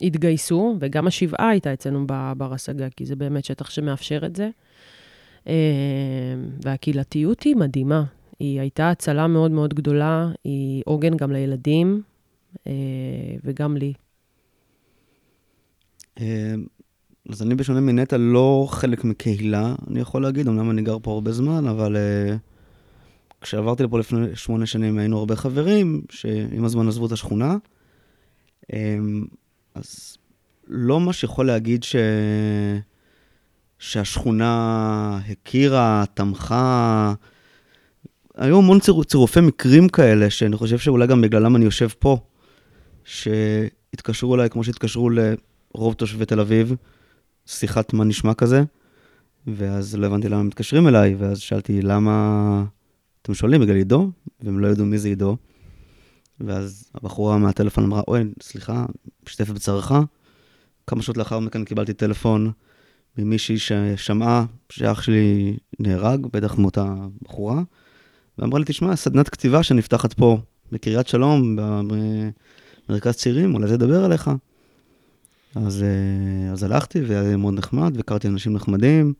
[0.01, 4.51] התגייסו, וגם השבעה הייתה אצלנו בבר השגה, כי זה באמת שטח שמאפשר את זה.
[5.49, 5.55] אה,
[6.65, 8.05] והקהילתיות היא מדהימה.
[8.39, 12.03] היא הייתה הצלה מאוד מאוד גדולה, היא עוגן גם לילדים,
[12.67, 12.73] אה,
[13.45, 13.93] וגם לי.
[17.29, 21.33] אז אני בשונה מנטע לא חלק מקהילה, אני יכול להגיד, אמנם אני גר פה הרבה
[21.33, 22.39] זמן, אבל uh,
[23.41, 27.57] כשעברתי לפה לפני שמונה שנים היינו הרבה חברים, שעם הזמן עזבו את השכונה.
[28.63, 28.75] Um,
[29.75, 30.17] אז
[30.69, 31.97] לא ממש יכול להגיד ש...
[33.79, 37.15] שהשכונה הכירה, תמכה.
[38.35, 39.03] היו המון ציר...
[39.03, 42.19] צירופי מקרים כאלה, שאני חושב שאולי גם בגללם אני יושב פה,
[43.05, 46.75] שהתקשרו אליי כמו שהתקשרו לרוב תושבי תל אביב,
[47.47, 48.63] שיחת מה נשמע כזה,
[49.47, 52.65] ואז לא הבנתי למה הם מתקשרים אליי, ואז שאלתי למה
[53.23, 55.37] אתם שואלים בגלל עידו, והם לא ידעו מי זה עידו.
[56.41, 58.87] ואז הבחורה מהטלפון אמרה, אוי, סליחה,
[59.27, 59.93] משתתפת בצערך.
[60.87, 62.53] כמה שעות לאחר מכן קיבלתי טלפון
[63.19, 67.63] ממישהי ששמעה שאח שלי נהרג, בטח מאותה בחורה,
[68.39, 70.39] ואמרה לי, תשמע, סדנת כתיבה שנפתחת פה
[70.73, 71.57] בקריית שלום,
[72.89, 74.31] במרכז צעירים, אולי זה ידבר עליך.
[75.55, 79.13] אז, אה, אז הלכתי, והיה מאוד נחמד, והכרתי אנשים נחמדים,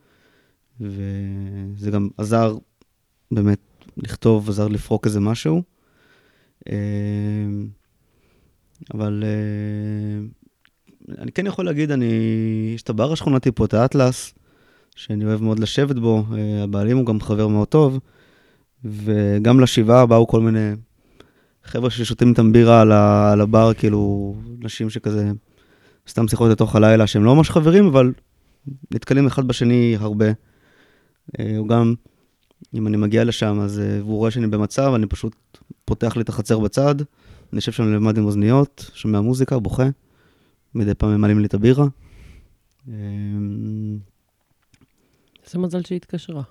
[0.81, 2.57] וזה גם עזר
[3.31, 3.59] באמת
[3.97, 5.63] לכתוב, עזר לפרוק איזה משהו.
[6.69, 6.75] אה,
[8.95, 10.25] אבל אה,
[11.19, 12.13] אני כן יכול להגיד, אני,
[12.75, 14.35] יש את הבר השכונתי פה, את האטלס,
[14.97, 16.25] שאני אוהב מאוד לשבת בו,
[16.63, 17.99] הבעלים הוא גם חבר מאוד טוב,
[18.85, 20.73] וגם לשבעה באו כל מיני
[21.65, 22.93] חבר'ה ששותים איתם בירה על,
[23.33, 25.33] על הבר, כאילו, נשים שכזה,
[26.09, 28.13] סתם שיחות לתוך הלילה, שהם לא ממש חברים, אבל
[28.91, 30.27] נתקלים אחד בשני הרבה.
[31.39, 31.95] אה, הוא גם,
[32.75, 36.29] אם אני מגיע לשם, אז אה, והוא רואה שאני במצב, אני פשוט פותח לי את
[36.29, 39.89] החצר בצד, אני יושב שם לבד עם אוזניות, שומע מוזיקה, בוכה,
[40.75, 41.87] מדי פעם ממלאים לי את הבירה.
[42.89, 42.95] אה,
[45.47, 46.43] איזה מזל שהיא התקשרה.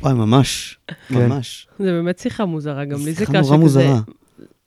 [0.00, 1.26] וואי, ממש, כן.
[1.26, 1.68] ממש.
[1.78, 3.62] זה באמת שיחה מוזרה, גם לי זה שיחה קשה נורא כזה.
[3.62, 4.00] מוזרה.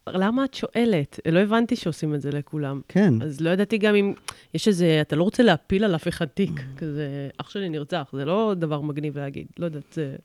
[0.10, 1.20] למה את שואלת?
[1.32, 2.82] לא הבנתי שעושים את זה לכולם.
[2.88, 3.22] כן.
[3.22, 4.14] אז לא ידעתי גם אם
[4.54, 8.26] יש איזה, אתה לא רוצה להפיל על אף אחד תיק, כזה, אח שלי נרצח, זה
[8.26, 10.16] לא דבר מגניב להגיד, לא יודעת, זה...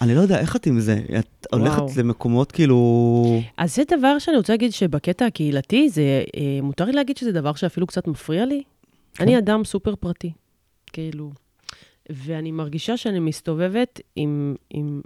[0.00, 1.00] אני לא יודע, איך את עם זה?
[1.18, 1.88] את הולכת וואו.
[1.98, 3.42] למקומות כאילו...
[3.56, 6.02] אז זה דבר שאני רוצה להגיד שבקטע הקהילתי, זה,
[6.36, 8.62] אה, מותר לי להגיד שזה דבר שאפילו קצת מפריע לי?
[9.14, 9.24] כן.
[9.24, 10.32] אני אדם סופר פרטי,
[10.86, 11.32] כאילו,
[12.10, 15.00] ואני מרגישה שאני מסתובבת עם, עם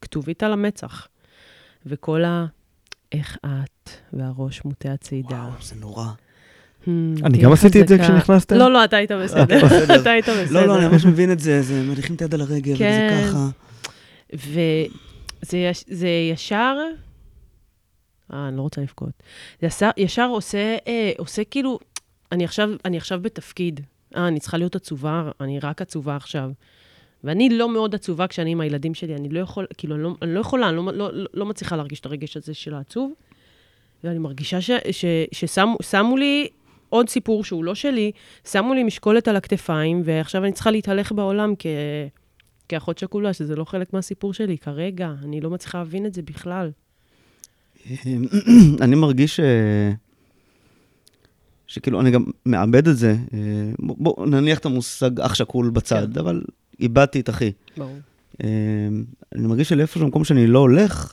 [0.00, 1.08] כתובית על המצח,
[1.86, 2.46] וכל ה...
[3.12, 5.28] איך את, והראש מוטה הצידה.
[5.28, 6.06] וואו, זה נורא.
[6.84, 6.88] Hmm,
[7.24, 8.12] אני גם עשיתי את זה חזקה.
[8.12, 8.56] כשנכנסתם?
[8.56, 9.66] לא, לא, אתה היית בסדר.
[10.00, 10.60] אתה היית בסדר.
[10.60, 13.24] לא, לא, אני ממש מבין את זה, זה מניחים את היד על הרגל, וזה כן.
[13.28, 13.48] ככה.
[14.34, 16.76] וזה יש, זה ישר...
[18.32, 19.22] אה, אני לא רוצה לבכות.
[19.60, 21.78] זה ישר, ישר עושה, אה, עושה כאילו,
[22.32, 23.80] אני עכשיו, אני עכשיו בתפקיד.
[24.16, 26.50] אה, אני צריכה להיות עצובה, אני רק עצובה עכשיו.
[27.24, 30.34] ואני לא מאוד עצובה כשאני עם הילדים שלי, אני לא יכול, כאילו, אני לא, אני
[30.34, 33.12] לא יכולה, אני לא, לא, לא, לא מצליחה להרגיש את הרגש הזה של העצוב.
[34.04, 36.48] ואני מרגישה ש, ש, ששמו לי
[36.88, 38.12] עוד סיפור שהוא לא שלי,
[38.50, 41.66] שמו לי משקולת על הכתפיים, ועכשיו אני צריכה להתהלך בעולם כ...
[42.68, 45.12] כאחות שכולה, שזה לא חלק מהסיפור שלי כרגע.
[45.24, 46.70] אני לא מצליחה להבין את זה בכלל.
[48.84, 49.40] אני מרגיש ש...
[51.66, 53.16] שכאילו, אני גם מאבד את זה.
[53.34, 53.38] אה,
[53.78, 56.20] בוא, בוא נניח את המושג אח שכול בצד, כן.
[56.20, 56.42] אבל
[56.80, 57.52] איבדתי את אחי.
[57.76, 57.98] ברור.
[58.44, 58.48] אה,
[59.34, 61.12] אני מרגיש שלאיפה במקום שאני לא הולך,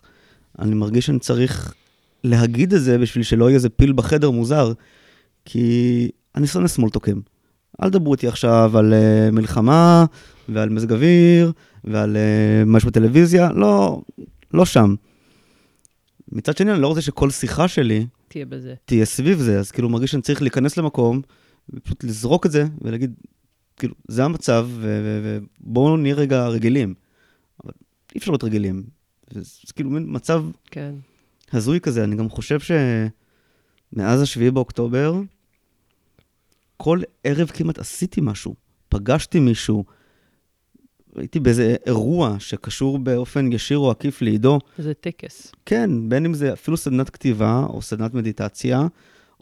[0.60, 1.74] אני מרגיש שאני צריך
[2.24, 4.74] להגיד את זה בשביל שלא יהיה איזה פיל בחדר מוזר,
[5.46, 7.22] כי אני שונא סמולטוקים.
[7.84, 10.06] אל תדברו איתי עכשיו על uh, מלחמה
[10.50, 11.52] ועל מזג אוויר
[11.84, 14.02] ועל uh, משהו בטלוויזיה, לא,
[14.54, 14.96] לא שם.
[16.32, 18.74] מצד שני, אני לא רוצה שכל שיחה שלי תהיה בזה.
[18.86, 21.22] תהיה סביב זה, אז כאילו מרגיש שאני צריך להיכנס למקום,
[21.74, 23.14] ופשוט לזרוק את זה ולהגיד,
[23.78, 26.94] כאילו, זה המצב, ובואו נהיה רגע רגילים.
[27.64, 27.74] אבל
[28.16, 28.84] אי אפשר להיות רגילים.
[29.30, 30.96] זה, זה כאילו מין מצב כן.
[31.52, 32.04] הזוי כזה.
[32.04, 35.22] אני גם חושב שמאז ה-7 באוקטובר,
[36.78, 38.56] כל ערב כמעט עשיתי משהו.
[38.90, 39.84] פגשתי מישהו,
[41.16, 44.60] הייתי באיזה אירוע שקשור באופן ישיר או עקיף לעידו.
[44.78, 45.52] זה טקס.
[45.66, 48.88] כן, בין אם זה אפילו סדנת כתיבה, או סדנת מדיטציה,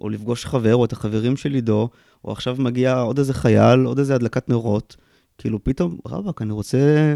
[0.02, 1.90] או לפגוש חבר, או את החברים של עידו,
[2.26, 4.96] או עכשיו מגיע עוד איזה חייל, עוד איזה הדלקת נרות.
[5.38, 7.16] כאילו, פתאום, רבאק, אני רוצה...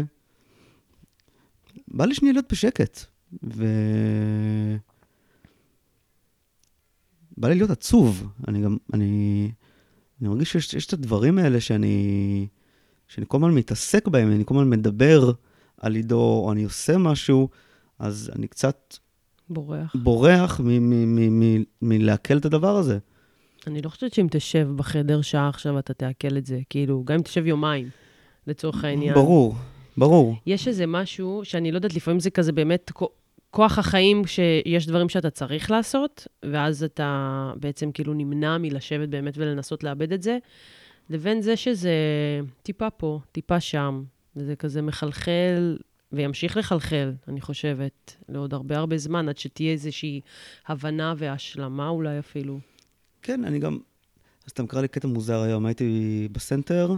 [1.88, 3.04] בא לי שנייה להיות בשקט.
[3.44, 3.64] ו...
[7.36, 8.28] בא לי להיות עצוב.
[8.48, 9.52] אני גם, אני,
[10.20, 12.46] אני מרגיש שיש את הדברים האלה שאני...
[13.08, 15.32] שאני כל הזמן מתעסק בהם, אני כל הזמן מדבר
[15.76, 17.48] על עידו, או אני עושה משהו,
[17.98, 18.94] אז אני קצת...
[19.50, 19.96] בורח.
[19.96, 20.60] בורח
[21.82, 22.98] מלעכל את הדבר הזה.
[23.66, 26.60] אני לא חושבת שאם תשב בחדר שעה עכשיו, אתה תעכל את זה.
[26.70, 27.88] כאילו, גם אם תשב יומיים,
[28.46, 29.14] לצורך העניין.
[29.14, 29.54] ברור,
[29.96, 30.36] ברור.
[30.46, 32.92] יש איזה משהו שאני לא יודעת, לפעמים זה כזה באמת
[33.50, 39.84] כוח החיים, שיש דברים שאתה צריך לעשות, ואז אתה בעצם כאילו נמנע מלשבת באמת ולנסות
[39.84, 40.38] לאבד את זה.
[41.10, 41.92] לבין זה שזה
[42.62, 44.02] טיפה פה, טיפה שם,
[44.36, 45.76] וזה כזה מחלחל,
[46.12, 50.20] וימשיך לחלחל, אני חושבת, לעוד הרבה הרבה זמן, עד שתהיה איזושהי
[50.66, 52.60] הבנה והשלמה אולי אפילו.
[53.22, 53.78] כן, אני גם...
[54.46, 56.90] אז אתה מקרא לי קטע מוזר היום, הייתי בסנטר,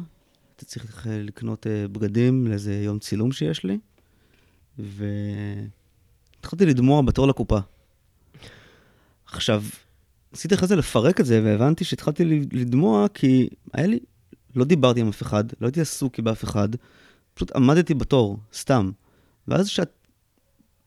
[0.49, 3.79] הייתי צריך לקנות אה, בגדים לאיזה יום צילום שיש לי,
[6.39, 7.59] והתחלתי לדמוע בתור לקופה.
[9.27, 9.65] עכשיו,
[10.33, 13.99] ניסיתי אחרי זה לפרק את זה, והבנתי שהתחלתי לדמוע כי היה לי,
[14.57, 16.69] לא דיברתי עם אף אחד, לא הייתי עסוק באף אחד,
[17.35, 18.91] פשוט עמדתי בתור, סתם.
[19.51, 19.91] ואז כשאת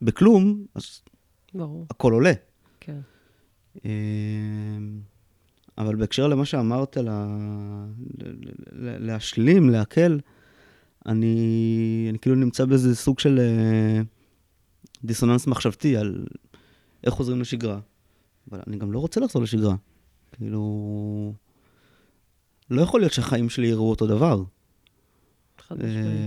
[0.02, 1.02] בכלום, אז
[1.54, 1.86] ברור.
[1.90, 2.32] הכל עולה.
[2.80, 3.00] כן.
[3.84, 5.00] אמ,
[5.78, 7.26] אבל בהקשר למה שאמרת, לה...
[8.72, 10.20] להשלים, להקל,
[11.06, 14.02] אני, אני כאילו נמצא באיזה סוג של אה,
[15.04, 16.24] דיסוננס מחשבתי על
[17.04, 17.80] איך חוזרים לשגרה.
[18.50, 19.74] אבל אני גם לא רוצה לחזור לשגרה.
[20.32, 21.34] כאילו...
[22.70, 24.42] לא יכול להיות שהחיים שלי יראו אותו דבר.
[25.58, 26.20] חד משמעית.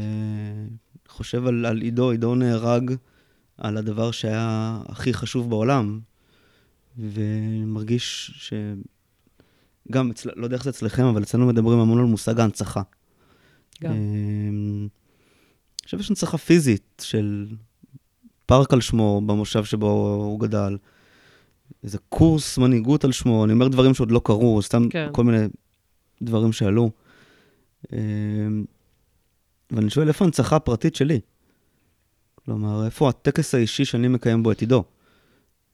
[1.08, 2.92] חושב על, על עידו, עידו נהרג
[3.58, 6.00] על הדבר שהיה הכי חשוב בעולם,
[6.98, 8.54] ומרגיש ש...
[9.92, 12.82] גם, אצל, לא יודע איך זה אצלכם, אבל אצלנו מדברים המון על מושג ההנצחה.
[13.84, 13.94] גם.
[15.84, 17.48] עכשיו יש הנצחה פיזית של
[18.46, 19.90] פארק על שמו במושב שבו
[20.24, 20.78] הוא גדל.
[21.84, 25.10] איזה קורס מנהיגות על שמו, אני אומר דברים שעוד לא קרו, סתם כן.
[25.12, 25.48] כל מיני
[26.22, 26.92] דברים שעלו.
[29.72, 31.20] ואני שואל, איפה ההנצחה הפרטית שלי?
[32.46, 34.84] כלומר, איפה הטקס האישי שאני מקיים בו את עידו?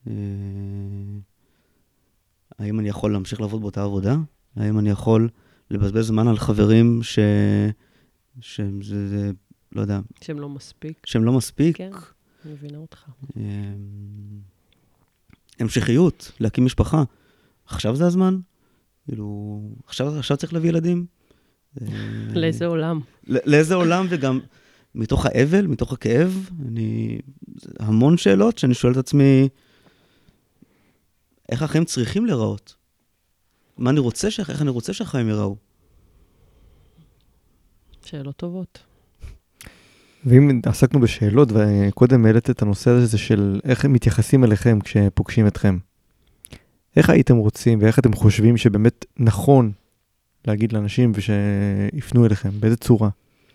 [0.08, 0.14] אמ,
[2.60, 4.16] האם אני יכול להמשיך לעבוד באותה עבודה?
[4.56, 5.30] האם אני יכול
[5.72, 7.20] לבזבז זמן על חברים ש...
[8.42, 9.32] שהם, זה, זה,
[9.72, 10.00] לא יודע.
[10.22, 11.06] שהם לא מספיק.
[11.06, 11.78] שהם לא מספיק.
[11.78, 11.92] כן,
[12.46, 13.06] אני מבינה אותך.
[13.38, 13.42] אמ,
[15.60, 17.04] המשכיות, להקים משפחה.
[17.66, 18.40] עכשיו זה הזמן?
[19.06, 21.06] כאילו, עכשיו, עכשיו צריך להביא ילדים?
[22.34, 23.00] לאיזה עולם.
[23.28, 24.40] לאיזה עולם, וגם
[24.96, 27.20] מתוך האבל, מתוך הכאב, אני...
[27.80, 29.50] המון שאלות שאני שואל את עצמי,
[31.50, 32.76] איך החיים צריכים להיראות?
[33.78, 34.40] מה אני רוצה, ש...
[34.40, 35.56] איך אני רוצה שהחיים ייראו?
[38.06, 38.84] שאלות טובות.
[40.26, 45.78] ואם עסקנו בשאלות, וקודם העלית את הנושא הזה של איך הם מתייחסים אליכם כשפוגשים אתכם.
[46.96, 49.72] איך הייתם רוצים ואיך אתם חושבים שבאמת נכון
[50.48, 52.50] להגיד לאנשים ושיפנו אליכם?
[52.60, 53.10] באיזה צורה?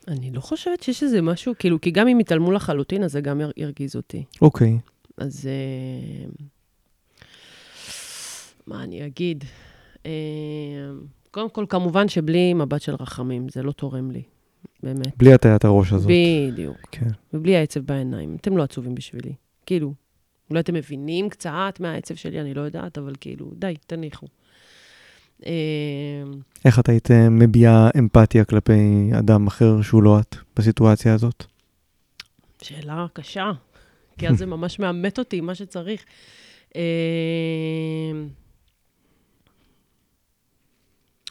[0.09, 3.41] אני לא חושבת שיש איזה משהו, כאילו, כי גם אם יתעלמו לחלוטין, אז זה גם
[3.57, 4.25] ירגיז אותי.
[4.43, 4.79] אוקיי.
[5.17, 7.23] אז uh,
[8.67, 9.45] מה אני אגיד?
[9.97, 10.07] Uh,
[11.31, 14.23] קודם כל, כמובן שבלי מבט של רחמים, זה לא תורם לי.
[14.83, 15.17] באמת.
[15.17, 16.11] בלי הטיית הראש הזאת.
[16.11, 16.77] בדיוק.
[16.93, 17.09] כן.
[17.35, 18.37] ובלי העצב בעיניים.
[18.41, 19.33] אתם לא עצובים בשבילי.
[19.67, 19.95] כאילו,
[20.51, 24.27] אולי אתם מבינים קצת מהעצב שלי, אני לא יודעת, אבל כאילו, די, תניחו.
[25.47, 26.23] אה,
[26.65, 31.45] איך את היית אה, מביעה אמפתיה כלפי אדם אחר שהוא לא את בסיטואציה הזאת?
[32.63, 33.51] שאלה קשה,
[34.19, 36.05] כי אז זה ממש מאמת אותי, מה שצריך.
[36.77, 36.83] אה,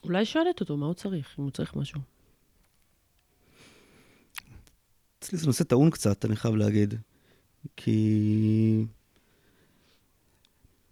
[0.04, 2.02] אולי שואלת אותו מה הוא צריך, אם הוא צריך משהו.
[5.20, 6.94] אצלי זה נושא טעון קצת, אני חייב להגיד.
[7.76, 8.86] כי...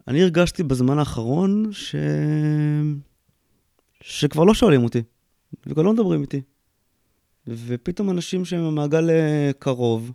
[0.08, 1.94] אני הרגשתי בזמן האחרון ש...
[4.08, 5.02] שכבר לא שואלים אותי,
[5.66, 6.42] וכבר לא מדברים איתי.
[7.46, 10.12] ופתאום אנשים שהם במעגל אה, קרוב,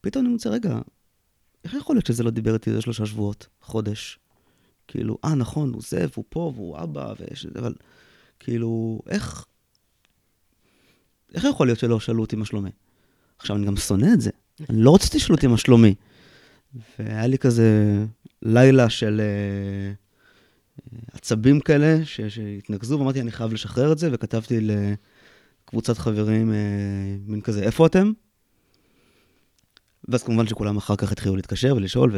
[0.00, 0.78] פתאום אני מוצא, רגע,
[1.64, 4.18] איך יכול להיות שזה לא דיבר איתי איזה שלושה שבועות, חודש?
[4.88, 7.46] כאילו, אה, נכון, הוא זה, והוא פה, והוא אבא, ויש...
[7.46, 7.74] אבל
[8.40, 9.44] כאילו, איך...
[11.34, 12.70] איך יכול להיות שלא שאלו אותי מה שלומי?
[13.38, 14.30] עכשיו, אני גם שונא את זה.
[14.70, 15.94] אני לא רציתי לשאול אותי מה שלומי.
[16.98, 17.98] והיה לי כזה
[18.42, 20.03] לילה של אה,
[21.12, 27.40] עצבים כאלה ש- שהתנקזו, ואמרתי, אני חייב לשחרר את זה, וכתבתי לקבוצת חברים, אה, מין
[27.40, 28.12] כזה, איפה אתם?
[30.08, 32.14] ואז כמובן שכולם אחר כך התחילו להתקשר ולשאול,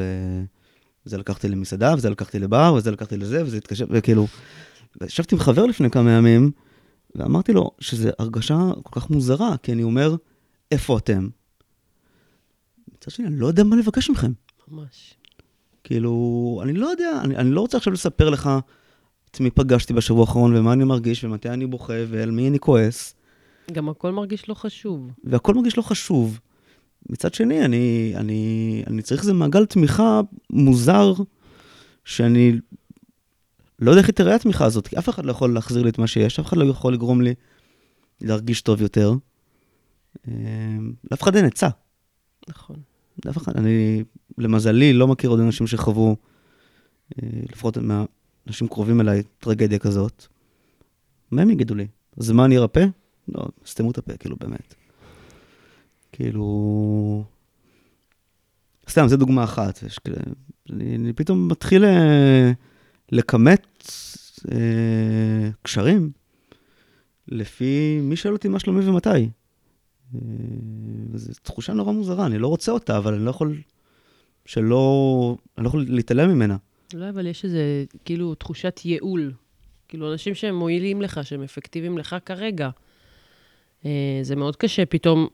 [1.07, 4.27] וזה לקחתי למסעדה, וזה לקחתי לבר, וזה לקחתי לזה, וזה התקשר, וכאילו...
[5.03, 6.51] ישבתי עם חבר לפני כמה ימים,
[7.15, 10.17] ואמרתי לו שזו הרגשה כל כך מוזרה, כי אני אומר,
[10.71, 11.29] איפה אתם?
[12.95, 14.33] מצד שני, אני לא יודע מה לבקש מכם.
[14.69, 15.15] ממש.
[15.87, 18.51] כאילו, אני לא יודע, אני, אני לא רוצה עכשיו לספר לך
[19.31, 23.15] את מי פגשתי בשבוע האחרון, ומה אני מרגיש, ומתי אני בוכה, ועל מי אני כועס,
[23.73, 25.11] גם הכל מרגיש לא חשוב.
[25.25, 26.41] והכל מרגיש לא חשוב.
[27.11, 30.21] מצד שני, אני, אני, אני צריך איזה מעגל תמיכה
[30.51, 31.13] מוזר,
[32.05, 32.53] שאני
[33.79, 35.99] לא יודע איך היא תראה התמיכה הזאת, כי אף אחד לא יכול להחזיר לי את
[35.99, 37.35] מה שיש, אף אחד לא יכול לגרום לי
[38.21, 39.13] להרגיש טוב יותר.
[40.29, 40.33] אה,
[41.11, 41.69] לאף אחד אין עצה.
[42.49, 42.77] נכון.
[43.25, 44.05] לאף אחד, אני,
[44.39, 46.17] למזלי, לא מכיר עוד אנשים שחוו,
[47.23, 50.27] אה, לפחות מהאנשים קרובים אליי, טרגדיה כזאת.
[51.31, 51.87] מה הם יגידו לי?
[52.17, 52.85] זמן ירפא?
[53.29, 54.75] לא, סתמו את הפה, כאילו, באמת.
[56.13, 57.25] כאילו...
[58.89, 59.83] סתם, זו דוגמה אחת.
[59.83, 59.99] יש.
[60.73, 62.53] אני, אני פתאום מתחיל אה,
[63.13, 63.93] לכמת
[64.53, 66.11] אה, קשרים
[67.29, 69.09] לפי מי שואל אותי מה שלומי ומתי.
[69.09, 70.21] אה,
[71.11, 73.61] וזו תחושה נורא מוזרה, אני לא רוצה אותה, אבל אני לא יכול
[74.47, 75.37] שלא...
[75.59, 76.57] אני לא יכול להתעלם ממנה.
[76.95, 79.33] לא, אבל יש איזה, כאילו, תחושת ייעול.
[79.89, 82.71] כאילו, אנשים שהם מועילים לך, שהם אפקטיביים לך כרגע.
[83.85, 83.91] אה,
[84.23, 85.29] זה מאוד קשה פתאום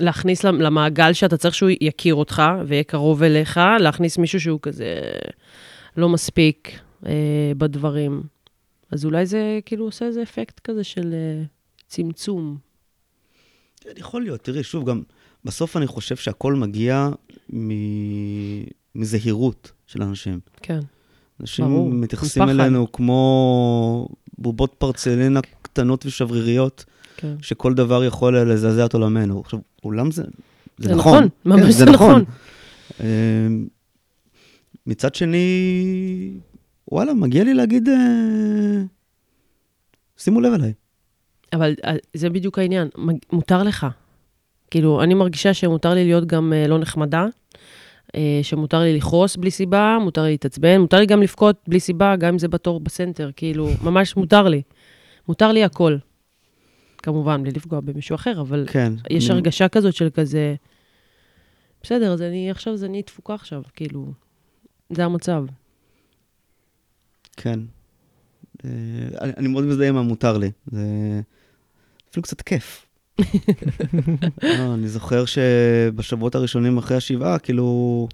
[0.00, 5.00] להכניס למ- למעגל שאתה צריך שהוא יכיר אותך ויהיה קרוב אליך, להכניס מישהו שהוא כזה
[5.96, 7.12] לא מספיק אה,
[7.58, 8.22] בדברים.
[8.90, 11.42] אז אולי זה כאילו עושה איזה אפקט כזה של אה,
[11.88, 12.58] צמצום.
[13.96, 14.40] יכול להיות.
[14.40, 15.02] תראי, שוב, גם
[15.44, 17.08] בסוף אני חושב שהכל מגיע
[17.52, 17.70] מ...
[18.94, 20.40] מזהירות של אנשים.
[20.62, 20.80] כן.
[21.40, 22.60] אנשים ברור, מתייחסים מפחד.
[22.60, 26.84] אלינו כמו בובות פרצלינה קטנות ושבריריות,
[27.16, 27.34] כן.
[27.42, 29.40] שכל דבר יכול לזעזע את עולמנו.
[29.40, 30.22] עכשיו, עולם זה,
[30.78, 31.24] זה, זה נכון.
[31.24, 32.24] נכון, ממש כן, זה נכון.
[33.00, 33.46] אה,
[34.86, 36.32] מצד שני,
[36.92, 38.82] וואלה, מגיע לי להגיד, אה,
[40.16, 40.72] שימו לב אליי.
[41.52, 42.88] אבל אה, זה בדיוק העניין,
[43.32, 43.86] מותר לך.
[44.70, 47.26] כאילו, אני מרגישה שמותר לי להיות גם אה, לא נחמדה,
[48.16, 52.16] אה, שמותר לי לכעוס בלי סיבה, מותר לי להתעצבן, מותר לי גם לבכות בלי סיבה,
[52.16, 54.62] גם אם זה בתור בסנטר, כאילו, ממש מותר לי.
[55.28, 55.96] מותר לי הכל.
[57.02, 58.92] כמובן, בלי לפגוע במישהו אחר, אבל כן.
[59.10, 60.54] יש אני- הרגשה כזאת של כזה,
[61.82, 64.12] בסדר, אז אני עכשיו, אז אני תפוקה עכשיו, כאילו,
[64.90, 65.44] זה המצב.
[67.36, 67.60] כן.
[68.64, 68.70] אה,
[69.20, 70.50] אני, אני מאוד מזדהה עם המותר לי.
[70.66, 70.80] זה
[72.10, 72.85] אפילו קצת כיף.
[74.42, 78.08] לא, אני זוכר שבשבועות הראשונים אחרי השבעה, כאילו...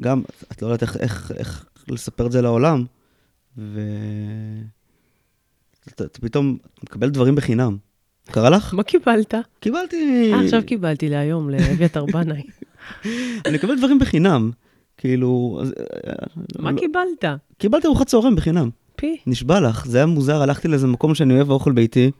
[0.00, 0.22] גם,
[0.52, 2.84] את לא יודעת איך, איך, איך לספר את זה לעולם,
[3.58, 3.80] ו...
[5.88, 7.76] אתה, אתה פתאום מקבל דברים בחינם.
[8.30, 8.74] קרה לך?
[8.74, 9.34] מה קיבלת?
[9.60, 10.32] קיבלתי...
[10.32, 12.42] אה, עכשיו קיבלתי להיום, לאביתר בנאי.
[13.46, 14.50] אני מקבל דברים בחינם.
[14.96, 15.62] כאילו...
[16.06, 16.12] אה,
[16.58, 17.24] מה לא- קיבלת?
[17.58, 18.70] קיבלתי ארוחת צהריים בחינם.
[18.96, 19.16] פי.
[19.26, 22.10] נשבע לך, זה היה מוזר, הלכתי לאיזה מקום שאני אוהב האוכל ביתי,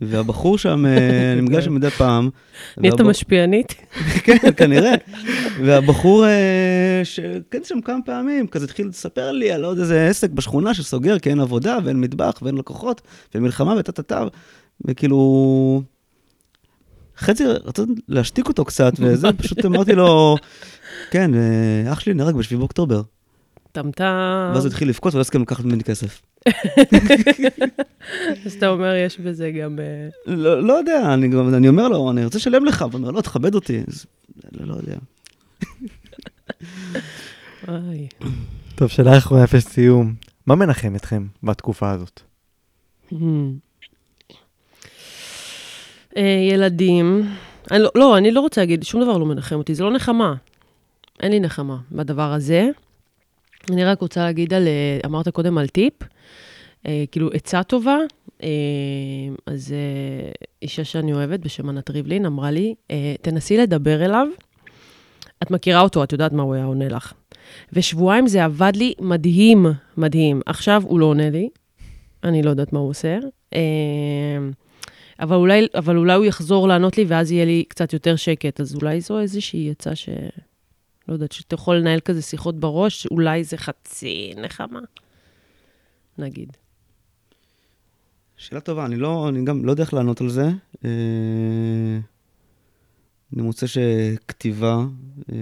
[0.00, 2.30] והבחור שם, אה, אני מגיע שם מדי פעם.
[2.78, 3.74] נהיית משפיענית?
[4.24, 4.94] כן, כנראה.
[5.64, 10.74] והבחור אה, שכן שם כמה פעמים, כזה התחיל לספר לי על עוד איזה עסק בשכונה
[10.74, 13.00] שסוגר, כי אין עבודה ואין מטבח ואין לקוחות,
[13.34, 14.24] ומלחמה וטה-טה-טה,
[14.84, 15.82] וכאילו...
[17.18, 20.36] חצי רציתי להשתיק אותו קצת, וזה, פשוט אמרתי לו,
[21.10, 23.02] כן, אה, אח שלי נהרג ב-7 באוקטובר.
[23.74, 24.50] טמטם.
[24.54, 26.22] ואז הוא התחיל לבכות ולא הסכים לקחת ממני כסף.
[28.46, 29.78] אז אתה אומר, יש בזה גם...
[29.78, 33.10] אה, לא, לא יודע, אני, גם, אני אומר לו, אני רוצה לשלם לך, הוא אומר,
[33.10, 33.82] לא, תכבד אותי.
[34.52, 34.96] לא, לא יודע.
[38.74, 40.14] טוב, שאלה אחרונה אפס סיום.
[40.46, 42.20] מה מנחם אתכם בתקופה הזאת?
[43.12, 43.16] Hmm.
[46.16, 47.22] אה, ילדים,
[47.70, 50.34] אני לא, לא, אני לא רוצה להגיד, שום דבר לא מנחם אותי, זה לא נחמה.
[51.20, 52.68] אין לי נחמה בדבר הזה.
[53.70, 55.94] אני רק רוצה להגיד על, אה, אמרת קודם על טיפ,
[56.86, 57.98] אה, כאילו עצה טובה.
[58.42, 58.48] אה,
[59.46, 64.26] אז אה, אישה שאני אוהבת בשם ענת ריבלין אמרה לי, אה, תנסי לדבר אליו.
[65.42, 67.12] את מכירה אותו, את יודעת מה הוא היה עונה לך.
[67.72, 70.40] ושבועיים זה עבד לי מדהים, מדהים.
[70.46, 71.48] עכשיו הוא לא עונה לי,
[72.24, 73.18] אני לא יודעת מה הוא עושה.
[73.54, 73.60] אה,
[75.20, 78.60] אבל אולי, אבל אולי הוא יחזור לענות לי, ואז יהיה לי קצת יותר שקט.
[78.60, 80.08] אז אולי זו איזושהי עצה ש...
[81.08, 84.80] לא יודעת, שאתה יכול לנהל כזה שיחות בראש, אולי זה חצי נחמה,
[86.18, 86.56] נגיד.
[88.36, 90.46] שאלה טובה, אני לא, אני גם לא יודע איך לענות על זה.
[90.84, 91.98] אה,
[93.32, 94.76] אני מוצא שכתיבה
[95.32, 95.36] אה,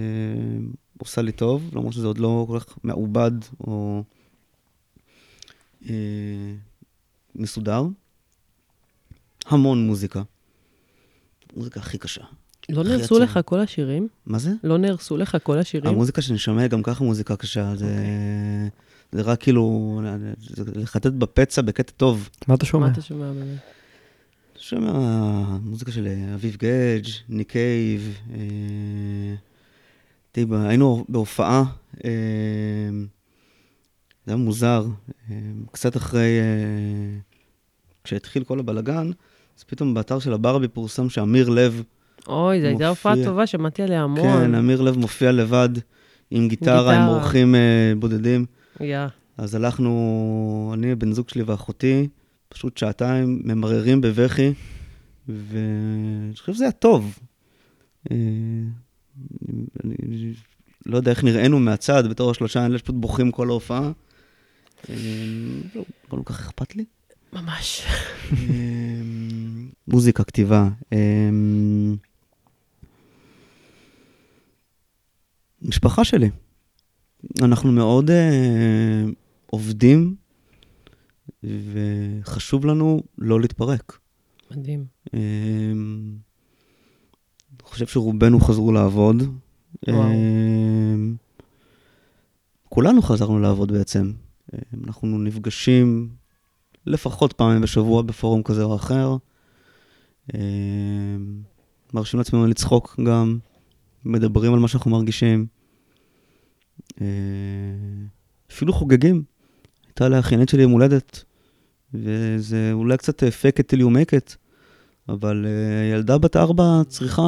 [0.98, 4.04] עושה לי טוב, למרות שזה עוד לא כל כך מעובד או
[5.88, 6.54] אה,
[7.34, 7.82] מסודר.
[9.46, 10.22] המון מוזיקה.
[11.56, 12.24] מוזיקה הכי קשה.
[12.68, 13.18] לא נהרסו.
[13.18, 14.08] לך כל השירים?
[14.26, 14.50] מה זה?
[14.64, 15.94] לא נהרסו לך כל השירים?
[15.94, 17.76] המוזיקה שאני שומע היא גם ככה מוזיקה קשה.
[17.76, 18.70] זה, אוקיי.
[19.12, 20.00] זה רק כאילו,
[20.38, 22.28] זה לחטט בפצע בקטע טוב.
[22.48, 22.86] מה אתה שומע?
[22.86, 23.58] מה אתה שומע באמת?
[24.56, 24.92] שומע
[25.62, 29.34] מוזיקה של אביב גדג', ניק קייב, אה,
[30.44, 31.64] ב- היינו בהופעה,
[32.04, 32.10] אה,
[34.26, 34.86] זה היה מוזר,
[35.30, 35.36] אה,
[35.72, 37.18] קצת אחרי, אה,
[38.04, 39.10] כשהתחיל כל הבלגן,
[39.58, 41.82] אז פתאום באתר של הברבי פורסם שאמיר לב,
[42.28, 43.14] אוי, זו הייתה הופעה.
[43.24, 44.22] טובה, שמעתי עליה המון.
[44.22, 45.68] כן, אמיר לב מופיע לבד
[46.30, 47.08] עם גיטרה, עם.
[47.08, 48.46] אורחים אה, בודדים.
[48.80, 48.98] יא.
[49.38, 52.08] אז הלכנו, אני, בן זוג שלי ואחותי,
[52.48, 54.52] פשוט שעתיים ממררים בבכי,
[55.28, 57.18] ואני חושב שזה היה טוב.
[58.10, 58.16] אה,
[59.84, 60.32] אני אני
[60.86, 63.90] לא יודע איך נראינו מהצד, בתור השלושה האלה שפשוט בוכים כל ההופעה.
[64.90, 64.94] אה,
[65.74, 66.84] לא, לא כל כך אכפת לי.
[67.32, 67.82] ממש.
[68.32, 68.36] אה,
[69.88, 70.68] מוזיקה, כתיבה.
[75.62, 76.30] משפחה שלי.
[77.42, 79.04] אנחנו מאוד אה,
[79.46, 80.14] עובדים,
[81.42, 83.98] וחשוב לנו לא להתפרק.
[84.50, 84.84] מדהים.
[85.14, 85.20] אה,
[87.50, 89.22] אני חושב שרובנו חזרו לעבוד.
[89.88, 90.02] וואו.
[90.02, 90.94] אה,
[92.68, 94.12] כולנו חזרנו לעבוד בעצם.
[94.54, 96.08] אה, אנחנו נפגשים
[96.86, 99.16] לפחות פעמים בשבוע בפורום כזה או אחר.
[100.34, 100.40] אה,
[101.94, 103.38] מרשים לעצמנו לצחוק גם,
[104.04, 105.46] מדברים על מה שאנחנו מרגישים.
[107.00, 107.06] אה,
[108.50, 109.22] אפילו חוגגים.
[109.86, 111.24] הייתה לאחיינית שלי יום הולדת,
[111.94, 114.36] וזה אולי קצת אה, fake it till you make it,
[115.08, 117.22] אבל אה, ילדה בת ארבע צריכה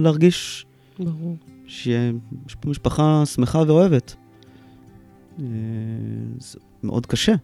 [0.00, 0.66] להרגיש
[0.98, 1.36] ברור.
[1.66, 4.16] שיש פה משפחה שמחה ואוהבת.
[6.38, 7.34] זה מאוד קשה,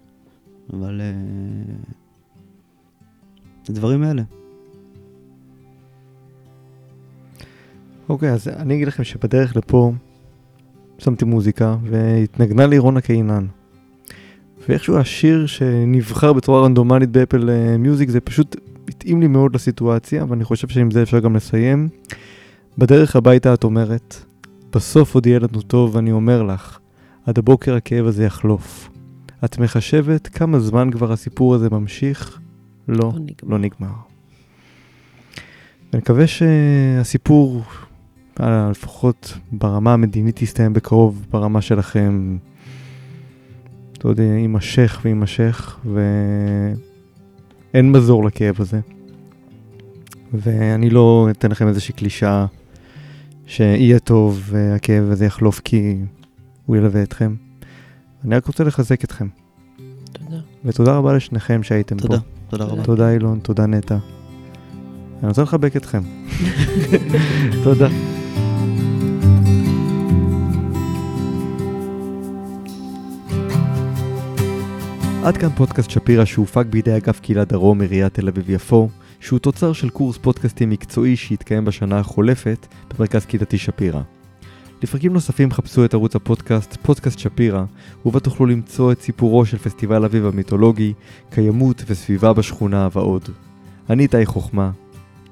[0.73, 1.01] אבל
[3.69, 4.23] הדברים האלה.
[8.09, 9.93] אוקיי, אז אני אגיד לכם שבדרך לפה
[10.99, 13.47] שמתי מוזיקה והתנגנה לי רונה קינן.
[14.69, 18.57] ואיכשהו השיר שנבחר בצורה רנדומלית באפל אה, מיוזיק זה פשוט
[18.89, 21.89] התאים לי מאוד לסיטואציה, ואני חושב שעם זה אפשר גם לסיים.
[22.79, 24.17] בדרך הביתה את אומרת,
[24.73, 26.79] בסוף עוד יהיה לנו טוב, ואני אומר לך,
[27.27, 28.91] עד הבוקר הכאב הזה יחלוף.
[29.45, 32.41] את מחשבת כמה זמן כבר הסיפור הזה ממשיך?
[32.89, 33.51] לא, לא נגמר.
[33.51, 33.95] לא נגמר.
[35.93, 37.63] אני מקווה שהסיפור,
[38.41, 42.37] לפחות ברמה המדינית, יסתיים בקרוב, ברמה שלכם,
[43.93, 45.78] אתה יודע, יימשך ויימשך,
[47.74, 48.80] ואין מזור לכאב הזה.
[50.32, 52.47] ואני לא אתן לכם איזושהי קלישאה
[53.47, 55.97] שיהיה טוב והכאב הזה יחלוף כי
[56.66, 57.35] הוא ילווה אתכם.
[58.24, 59.28] אני רק רוצה לחזק אתכם,
[60.12, 60.37] תודה.
[60.64, 62.24] ותודה רבה לשניכם שהייתם תודה, פה.
[62.49, 62.82] תודה רבה.
[62.85, 63.97] תודה אילון, תודה נטע.
[65.20, 66.03] אני רוצה לחבק אתכם.
[67.64, 67.89] תודה.
[75.25, 78.89] עד כאן פודקאסט שפירא שהופק בידי אגף קהילה דרום עיריית תל אביב-יפו,
[79.20, 84.01] שהוא תוצר של קורס פודקאסטים מקצועי שהתקיים בשנה החולפת במרכז קהילתי שפירא.
[84.83, 87.64] לפרקים נוספים חפשו את ערוץ הפודקאסט פודקאסט שפירא,
[88.07, 90.93] ובה תוכלו למצוא את סיפורו של פסטיבל אביב המיתולוגי,
[91.31, 93.29] קיימות וסביבה בשכונה ועוד.
[93.91, 94.70] אני איתי חוכמה,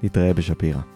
[0.02, 0.91] נתראה בשפירא.